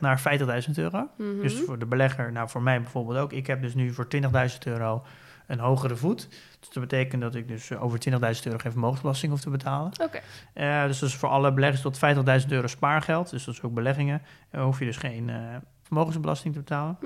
[0.01, 0.23] naar
[0.67, 1.09] 50.000 euro.
[1.17, 1.41] Mhm.
[1.43, 3.33] Dus voor de belegger, nou voor mij bijvoorbeeld ook.
[3.33, 4.19] Ik heb dus nu voor 20.000
[4.65, 5.05] euro
[5.47, 6.29] een hogere voet.
[6.61, 9.93] Dus dat betekent dat ik dus eh, over 20.000 euro geen vermogensbelasting hoef te betalen.
[10.03, 10.21] Oké.
[10.53, 11.99] Eh, dus dat is voor alle beleggers tot
[12.43, 13.31] 50.000 euro spaargeld.
[13.31, 14.23] Dus dat is ook beleggingen.
[14.53, 15.37] Uh, hoef je dus geen eh,
[15.83, 16.99] vermogensbelasting te betalen.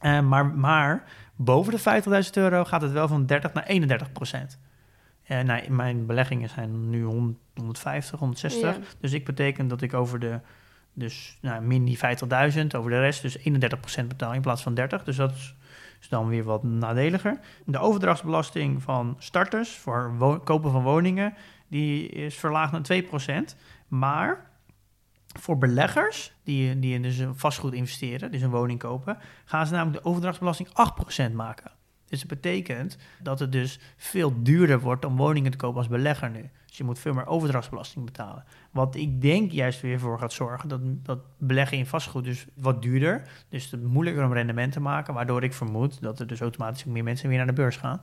[0.00, 1.04] Eh, maar, maar
[1.36, 4.58] boven de 50.000 euro gaat het wel van 30 naar 31 procent.
[5.26, 8.76] Eh, nou, mijn beleggingen zijn nu 100, 150, 160.
[8.76, 8.82] Ja.
[9.00, 10.40] Dus ik betekent dat ik over de,
[10.92, 14.74] dus nou, min die 50.000, over de rest dus 31 procent betaal in plaats van
[14.74, 15.04] 30.
[15.04, 15.54] Dus dat is,
[16.00, 17.38] is dan weer wat nadeliger.
[17.64, 21.34] De overdrachtsbelasting van starters voor kopen van woningen,
[21.68, 23.56] die is verlaagd naar 2 procent.
[23.88, 24.50] Maar
[25.38, 29.72] voor beleggers die, die in dus een vastgoed investeren, dus een woning kopen, gaan ze
[29.72, 30.68] namelijk de overdrachtsbelasting
[31.30, 31.70] 8% maken.
[32.08, 36.30] Dus dat betekent dat het dus veel duurder wordt om woningen te kopen als belegger
[36.30, 36.50] nu.
[36.66, 38.44] Dus je moet veel meer overdrachtsbelasting betalen.
[38.70, 42.82] Wat ik denk juist weer voor gaat zorgen dat, dat beleggen in vastgoed dus wat
[42.82, 43.28] duurder.
[43.48, 45.14] Dus het moeilijker om rendement te maken.
[45.14, 48.00] Waardoor ik vermoed dat er dus automatisch meer mensen weer naar de beurs gaan.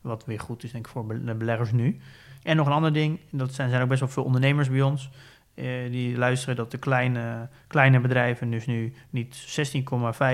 [0.00, 2.00] Wat weer goed is denk ik voor beleggers nu.
[2.42, 5.10] En nog een ander ding, dat zijn, zijn ook best wel veel ondernemers bij ons.
[5.54, 9.36] Eh, die luisteren dat de kleine, kleine bedrijven dus nu niet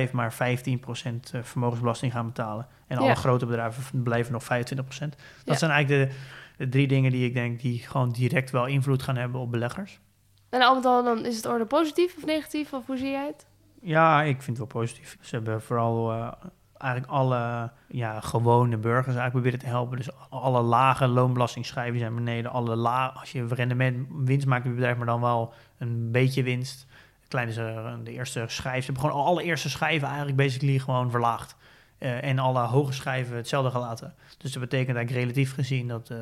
[0.06, 2.66] 16,5 maar 15 procent eh, vermogensbelasting gaan betalen.
[2.86, 5.16] En alle grote bedrijven blijven nog 25 procent.
[5.16, 5.54] Dat Ja.
[5.54, 6.16] zijn eigenlijk de,
[6.56, 10.00] de drie dingen die ik denk die gewoon direct wel invloed gaan hebben op beleggers.
[10.48, 12.72] En al met al dan is het orde positief of negatief?
[12.72, 13.46] Of hoe zie jij het?
[13.82, 15.16] Ja, ik vind het wel positief.
[15.20, 16.32] Ze hebben vooral eh,
[16.80, 19.96] eigenlijk alle ja, gewone burgers eigenlijk proberen te helpen.
[19.96, 22.50] Dus alle lage loonbelastingschijven zijn beneden.
[22.50, 26.86] Alle la als je rendement, winst maakt je bedrijf, maar dan wel een beetje winst.
[27.28, 28.84] Klein is er de eerste schijf.
[28.84, 31.56] Ze hebben gewoon alle eerste schijven eigenlijk basically gewoon verlaagd.
[31.98, 34.14] Eh, en alle hoge schijven hetzelfde gelaten.
[34.38, 36.10] Dus dat betekent eigenlijk relatief gezien dat...
[36.10, 36.16] eh,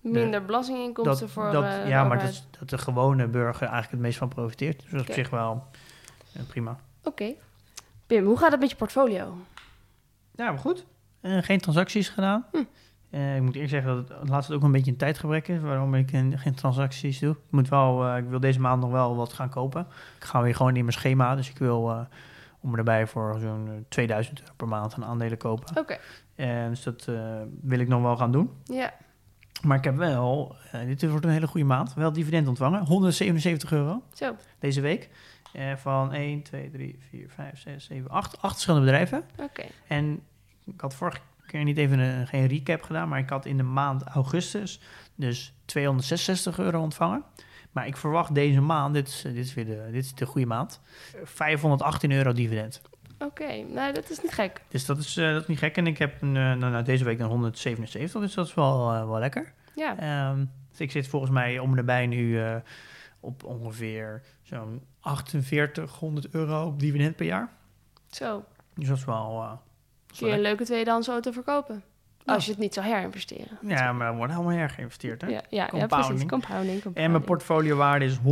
[0.00, 4.18] Minder belastinginkomsten voor dat, eh, ja, maar dat, dat de gewone burger eigenlijk het meest
[4.18, 4.80] van profiteert.
[4.82, 5.10] Dus dat is Oké.
[5.10, 5.64] op zich wel
[6.48, 6.76] prima.
[7.02, 7.32] Oké.
[8.06, 9.36] Pim, hoe gaat het met je portfolio?
[10.36, 10.86] Ja, maar goed.
[11.20, 12.46] Eh, geen transacties gedaan.
[12.52, 12.62] Hm.
[13.10, 15.94] Eh, ik moet eerlijk zeggen dat het laatst ook een beetje een tijdgebrek is waarom
[15.94, 17.30] ik eh, geen transacties doe.
[17.30, 19.86] Ik, moet wel, ik wil deze maand nog wel wat gaan kopen.
[20.18, 22.00] Ik ga weer gewoon in mijn schema, dus ik wil eh,
[22.60, 25.76] om erbij voor zo'n eh, 2000 euro per maand aan aandelen kopen.
[25.76, 25.98] Oké.
[26.34, 27.08] En dus dat
[27.60, 28.50] wil ik nog wel gaan doen.
[28.64, 28.94] Ja.
[29.62, 30.56] Maar ik heb wel,
[30.86, 32.84] dit wordt een hele goede maand, wel dividend ontvangen.
[32.84, 34.36] 177 euro Zo.
[34.58, 35.10] deze week.
[35.56, 38.42] Eh, van 1, 2, 3, 4, 5, 6, 7, 8.
[38.42, 39.24] 8 verschillende bedrijven.
[39.40, 39.64] Oké.
[39.86, 40.20] En
[40.64, 43.62] ik had vorige keer niet even een, geen recap gedaan, maar ik had in de
[43.62, 44.80] maand augustus
[45.14, 47.24] dus 266 euro ontvangen.
[47.72, 50.46] Maar ik verwacht deze maand, dit is, dit is weer de, dit is de goede
[50.46, 50.80] maand,
[51.14, 52.82] eh, 518 euro dividend.
[53.18, 53.62] Oké.
[53.68, 54.62] Nou, dat is niet gek.
[54.68, 55.76] Dus dat is, eh, dat is niet gek.
[55.76, 58.92] En ik heb een, eh, nou, nou, deze week dan 177, dus dat is wel,
[58.92, 59.52] eh, wel lekker.
[59.74, 59.98] Ja.
[59.98, 62.56] Ehm, dus ik zit volgens mij om en nabij nu eh,
[63.20, 67.52] op ongeveer zo'n 4800 euro op dividend per jaar.
[68.10, 68.44] Zo.
[68.74, 69.60] Dus dat is wel...
[70.12, 71.82] is Kun je een leuke tweedehands auto verkopen?
[72.24, 73.58] Als je het niet zou herinvesteren.
[73.62, 75.28] Ja, maar er wordt helemaal hergeïnvesteerd, hè?
[75.28, 76.06] Ja, ja, ja Compounding.
[76.06, 76.26] precies.
[76.26, 76.84] Compounding.
[76.94, 78.22] En mijn portfoliowaarde is 156.800.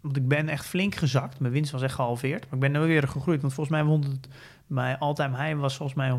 [0.00, 1.40] Want ik ben echt flink gezakt.
[1.40, 2.44] Mijn winst was echt gehalveerd.
[2.44, 3.40] Maar ik ben nu weer gegroeid.
[3.40, 4.28] Want volgens mij 100,
[4.66, 6.10] mijn all-time high was volgens mij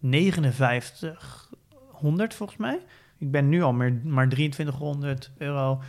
[0.00, 2.80] 15900 volgens mij.
[3.18, 5.82] Ik ben nu al meer, maar 2300 euro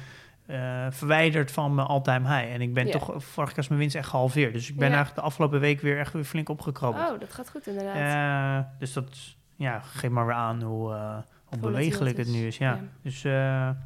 [0.46, 2.54] eh, verwijderd van mijn all-time high.
[2.54, 2.92] En ik ben Ja.
[2.92, 4.54] toch, vorige keer was mijn winst echt gehalveerd.
[4.54, 4.94] Dus ik ben Ja.
[4.94, 7.12] eigenlijk de afgelopen week weer echt weer flink opgekrabbeld.
[7.12, 8.64] Oh, dat gaat goed inderdaad.
[8.66, 12.36] Eh, dus dat is- ja, geef maar weer aan hoe, eh, hoe bewegelijk het het
[12.36, 12.42] is.
[12.42, 12.58] nu is.
[12.58, 12.70] Ja.
[12.74, 12.80] Ja.
[13.02, 13.24] Dus,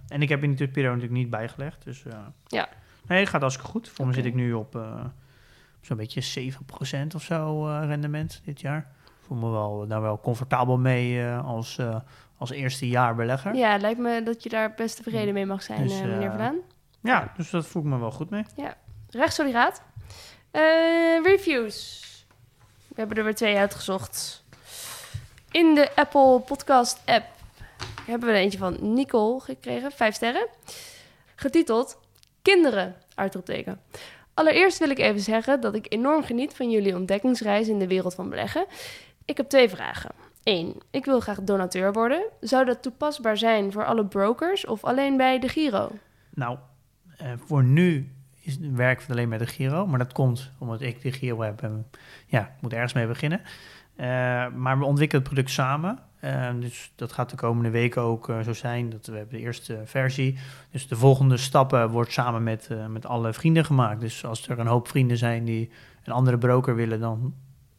[0.08, 1.84] en ik heb in die periode natuurlijk niet bijgelegd.
[1.84, 2.04] Dus,
[2.48, 2.68] Ja.
[3.08, 3.90] Nee, het gaat hartstikke goed.
[3.90, 4.78] Voor me zit ik nu op
[5.82, 8.92] zo'n beetje 7% of zo rendement dit jaar.
[9.28, 11.96] Voel me wel, daar wel comfortabel mee eh, als, eh,
[12.38, 13.56] als eerste jaar belegger.
[13.56, 13.74] Ja.
[13.74, 16.30] Ja, lijkt me dat je daar best tevreden mee mag zijn, Dus, eh, meneer eh,
[16.30, 17.30] Verdaan.
[17.38, 18.44] dus dat voel ik me wel goed mee.
[19.10, 19.82] Rechtssoliraat.
[20.52, 20.62] Eh
[21.24, 22.02] reviews.
[22.88, 24.44] We hebben er weer twee uitgezocht.
[25.52, 27.26] In de Apple Podcast app
[28.06, 30.48] hebben we er eentje van Nicole gekregen, vijf sterren.
[31.36, 32.00] Getiteld
[32.42, 33.82] Kinderen, uitroepteken.
[34.34, 38.14] Allereerst wil ik even zeggen dat ik enorm geniet van jullie ontdekkingsreis in de wereld
[38.16, 38.66] van beleggen.
[39.26, 40.12] Ik heb twee vragen.
[40.44, 40.76] 1.
[40.92, 42.24] Ik wil graag donateur worden.
[42.40, 45.92] Zou dat toepasbaar zijn voor alle brokers of alleen bij de Giro?
[46.34, 46.58] Nou,
[47.18, 48.12] eh, voor nu
[48.42, 49.88] is, werk ik het alleen met de Giro.
[49.88, 51.62] Maar dat komt omdat ik de Giro heb.
[51.62, 51.86] En,
[52.26, 53.42] ja, ik moet ergens mee beginnen.
[53.96, 54.06] Eh,
[54.48, 56.00] maar we ontwikkelen het product samen.
[56.20, 58.90] Eh, dus dat gaat de komende weken ook zo zijn.
[58.90, 60.38] Dat we hebben de eerste versie.
[60.72, 64.02] Dus de volgende stappen wordt samen met, met alle vrienden gemaakt.
[64.02, 65.72] Dus als er een hoop vrienden zijn die
[66.04, 67.34] een andere broker willen, dan,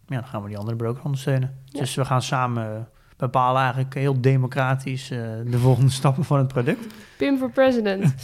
[0.06, 1.62] ja, dan gaan we die andere broker ondersteunen.
[1.64, 1.80] Ja.
[1.80, 6.94] Dus we gaan samen bepalen eigenlijk heel democratisch eh, de volgende stappen van het product.
[7.16, 8.14] Pim voor president.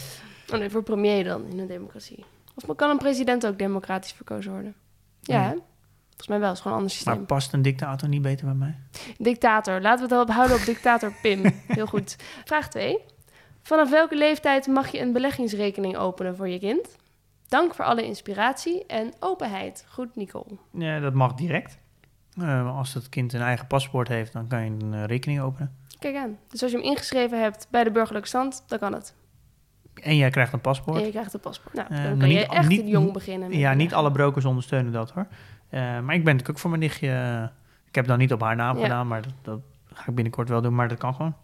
[0.52, 2.24] oh nee, voor premier dan in een democratie.
[2.54, 4.74] Of kan een president ook democratisch verkozen worden?
[5.20, 5.48] Ja,
[6.08, 6.52] volgens mij wel.
[6.52, 7.26] is gewoon een ander Maar systeem.
[7.26, 8.78] past een dictator niet beter bij mij?
[9.18, 9.80] Dictator.
[9.80, 11.42] Laten we het erop houden op dictator Pim.
[11.66, 12.16] Heel goed.
[12.44, 12.98] Vraag 2.
[13.62, 16.96] Vanaf welke leeftijd mag je een beleggingsrekening openen voor je kind?
[17.50, 19.84] Dank voor alle inspiratie en openheid.
[19.88, 20.56] Goed, Nicole.
[20.72, 21.78] Ja, dat mag direct.
[22.40, 25.76] Eh, als het kind een eigen paspoort heeft, dan kan je een eh, rekening openen.
[25.98, 26.38] Kijk aan.
[26.48, 29.14] Dus als je hem ingeschreven hebt bij de burgerlijke stand, dan kan het.
[29.94, 30.98] En jij krijgt een paspoort.
[30.98, 31.74] En je krijgt een paspoort.
[31.74, 33.52] Nou, Eh, dan kan je echt niet- jong beginnen.
[33.58, 35.26] ja, niet alle brokers ondersteunen dat hoor.
[35.70, 37.52] Maar ik ben natuurlijk ook voor mijn nichtje.
[37.88, 38.82] ik heb dan niet op haar naam Ja.
[38.82, 39.60] gedaan, maar dat, dat
[39.92, 40.74] ga ik binnenkort wel doen.
[40.74, 41.34] Maar dat kan gewoon.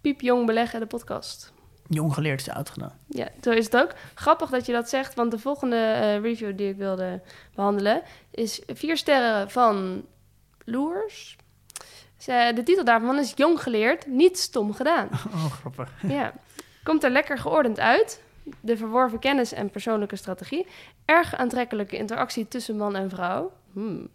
[0.00, 1.52] Piep Jong Beleggen, de podcast.
[1.92, 2.92] Jong geleerd is uitgedaan.
[3.06, 3.92] Ja, zo is het ook.
[4.14, 7.20] Grappig dat je dat zegt, want de volgende eh, review die ik wilde
[7.54, 10.04] behandelen is vier sterren van
[10.64, 11.36] Loers.
[12.26, 15.08] De titel daarvan is Jong geleerd, niet stom gedaan.
[15.34, 15.90] Oh, grappig.
[16.08, 16.32] Ja.
[16.82, 18.22] Komt er lekker geordend uit.
[18.60, 20.66] De verworven kennis en persoonlijke strategie.
[21.04, 23.52] Erg aantrekkelijke interactie tussen man en vrouw.
[23.72, 24.08] Hmm.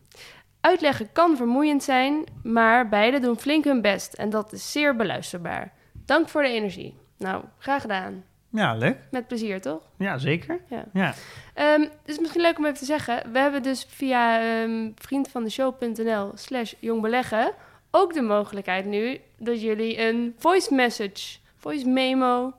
[0.61, 4.13] Uitleggen kan vermoeiend zijn, maar beide doen flink hun best.
[4.13, 5.73] En dat is zeer beluisterbaar.
[6.05, 7.03] Dank voor de energie.
[7.17, 8.23] Nou, graag gedaan.
[8.49, 8.97] Ja, leuk.
[9.11, 9.81] Met plezier, toch?
[9.97, 10.59] Ja, zeker.
[10.69, 10.85] Ja.
[10.93, 11.13] Ja.
[11.53, 13.31] Het is misschien leuk om even te zeggen.
[13.31, 17.53] We hebben dus via ehm vriendvandeshow.nl slash jongbeleggen
[17.95, 22.53] ook de mogelijkheid nu dat jullie een voice message, voice memo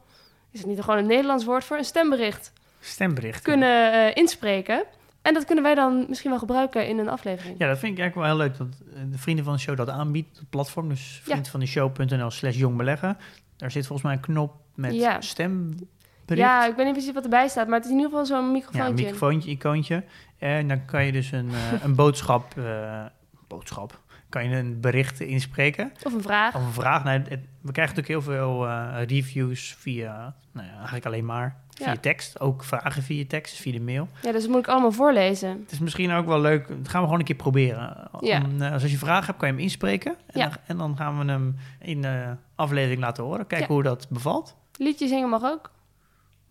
[0.51, 3.43] is het niet gewoon een Nederlands woord voor een stembericht, Stembericht.
[3.43, 4.85] kunnen eh, inspreken.
[5.23, 7.59] En dat kunnen wij dan misschien wel gebruiken in een aflevering.
[7.59, 9.77] Ja, dat vind ik eigenlijk wel heel leuk dat eh, de vrienden van de show
[9.77, 10.89] dat aanbiedt, het platform.
[10.89, 13.19] Dus vriendvandeshow.nl slash jongbeleggen.
[13.57, 15.21] Daar zit volgens mij een knop met Ja.
[15.21, 15.85] stembericht.
[16.27, 18.37] Ja, ik weet niet precies wat erbij staat, maar het is in ieder geval zo'n
[18.41, 19.05] Ja, een microfoontje.
[19.05, 20.05] microfoontje, icoontje.
[20.39, 23.05] En dan kan je dus een, eh, een boodschap, eh,
[23.49, 25.93] boodschap, kan je een bericht inspreken.
[26.03, 26.55] Of een vraag.
[26.55, 27.05] Of een vraag.
[27.05, 31.57] Nou, het- we krijgen natuurlijk heel veel eh, reviews via, nou ja, eigenlijk alleen maar
[31.77, 31.97] via Ja.
[31.97, 32.41] tekst.
[32.41, 34.09] Ook vragen via tekst, via de mail.
[34.23, 35.49] Ja, dus dat moet ik allemaal voorlezen.
[35.49, 38.11] Het is misschien ook wel leuk, dat gaan we gewoon een keer proberen.
[38.21, 38.43] Ja.
[38.45, 40.17] Om, eh, als je vragen hebt, kan je hem inspreken.
[40.27, 40.49] En, Ja.
[40.49, 43.47] dan, en dan gaan we hem in de aflevering laten horen.
[43.47, 44.57] Kijken hoe dat bevalt.
[44.79, 45.71] Liedje zingen mag ook.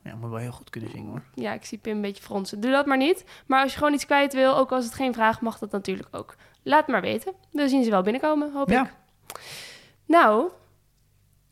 [0.03, 1.21] Ja, moet wel heel goed kunnen zingen hoor.
[1.33, 2.59] Ja, ik zie Pim een beetje fronsen.
[2.59, 3.25] Doe dat maar niet.
[3.45, 6.07] Maar als je gewoon iets kwijt wil, ook als het geen vraag, mag dat natuurlijk
[6.11, 6.35] ook.
[6.63, 7.33] Laat maar weten.
[7.51, 8.83] We zien ze wel binnenkomen, hoop Ja.
[8.83, 8.93] ik.
[10.05, 10.49] Nou,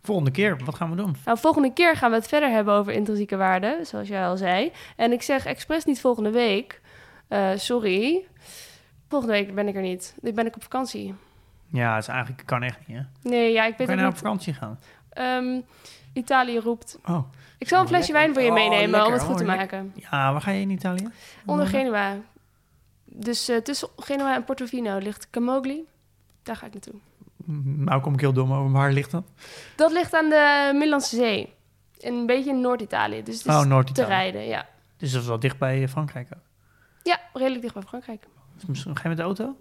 [0.04, 1.16] Volgende keer, wat gaan we doen?
[1.26, 4.72] nou, volgende keer gaan we het verder hebben over intrinsieke waarde, zoals jij al zei.
[4.96, 6.82] En ik zeg expres niet volgende week.
[7.28, 8.26] Eh, sorry.
[9.10, 10.16] Volgende week ben ik er niet.
[10.22, 11.14] Ik ben ik op vakantie.
[11.68, 13.04] Ja, het is eigenlijk, kan echt niet hè.
[13.30, 14.80] Nee, ja, ik weet kan je nou op vakantie gaan?
[15.10, 15.60] Ehm,
[16.14, 17.00] Italië roept.
[17.06, 17.24] Oh.
[17.58, 18.14] Ik zal een Oh, flesje lekker.
[18.14, 19.08] wijn voor je Oh, meenemen lekker.
[19.08, 19.78] om het goed Oh, te lekker.
[19.84, 19.94] maken.
[20.12, 21.08] Ja, waar ga je in Italië?
[21.46, 22.16] Onder Genua.
[23.06, 25.84] Dus eh, tussen Genua en Portofino ligt Camogli.
[26.44, 26.94] Daar ga ik naartoe.
[27.46, 29.24] Nou kom ik heel dom over, waar ligt dat?
[29.76, 31.54] Dat ligt aan de Middellandse Zee.
[32.00, 33.24] Een beetje in Noord-Italië.
[33.24, 34.08] Dus het is Oh, te Noord-Italië.
[34.10, 34.66] rijden, ja.
[34.98, 36.42] Dus dat is wel dicht bij Frankrijk ook.
[37.04, 38.24] Ja, redelijk dicht bij Frankrijk.
[38.68, 39.56] Misschien- Ga je met de auto?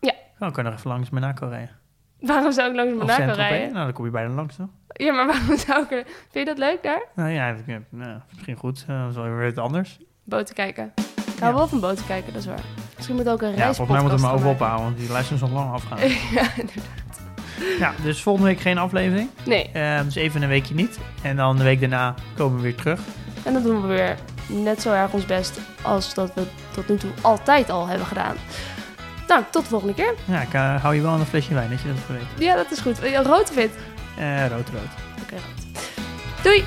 [0.00, 0.12] Ja.
[0.38, 1.76] Dan kan je nog even langs Monaco rijden.
[2.20, 3.72] Waarom zou ik langs Monaco rijden?
[3.72, 4.68] Nou, dan kom je bijna langs, toch?
[4.92, 6.04] Ja, maar waarom zou ik er...
[6.06, 7.02] Vind je dat leuk daar?
[7.14, 8.86] Nou ja, ja, nou, misschien goed.
[8.90, 9.98] Uh, dat is wel weer wat anders.
[10.24, 10.92] Boten kijken.
[11.26, 11.58] Ik hou Ja.
[11.58, 12.60] wel van boten kijken, dat is waar.
[12.96, 14.98] Misschien moet ook een Ja, reispodcast volgens mij moeten we hem gaan over ophouden, want
[14.98, 15.98] die luisteren zo lang afgaan.
[16.38, 17.07] ja, inderdaad.
[17.78, 19.28] ja, dus volgende week geen aflevering.
[19.44, 20.98] Nee, Eh, dus even een weekje niet.
[21.22, 23.00] En dan de week daarna komen we weer terug.
[23.42, 26.96] en dan doen we weer net zo erg ons best als dat we tot nu
[26.96, 28.36] toe altijd al hebben gedaan.
[29.28, 30.14] Nou, tot de volgende keer.
[30.24, 32.46] Ja, ik eh, hou je wel aan een flesje wijn, dat je dat even weet.
[32.46, 32.98] Ja, dat is goed.
[32.98, 33.70] Rood of wit?
[34.18, 34.92] Eh, rood, rood.
[35.22, 35.82] Oké, rood.
[36.42, 36.64] Doei!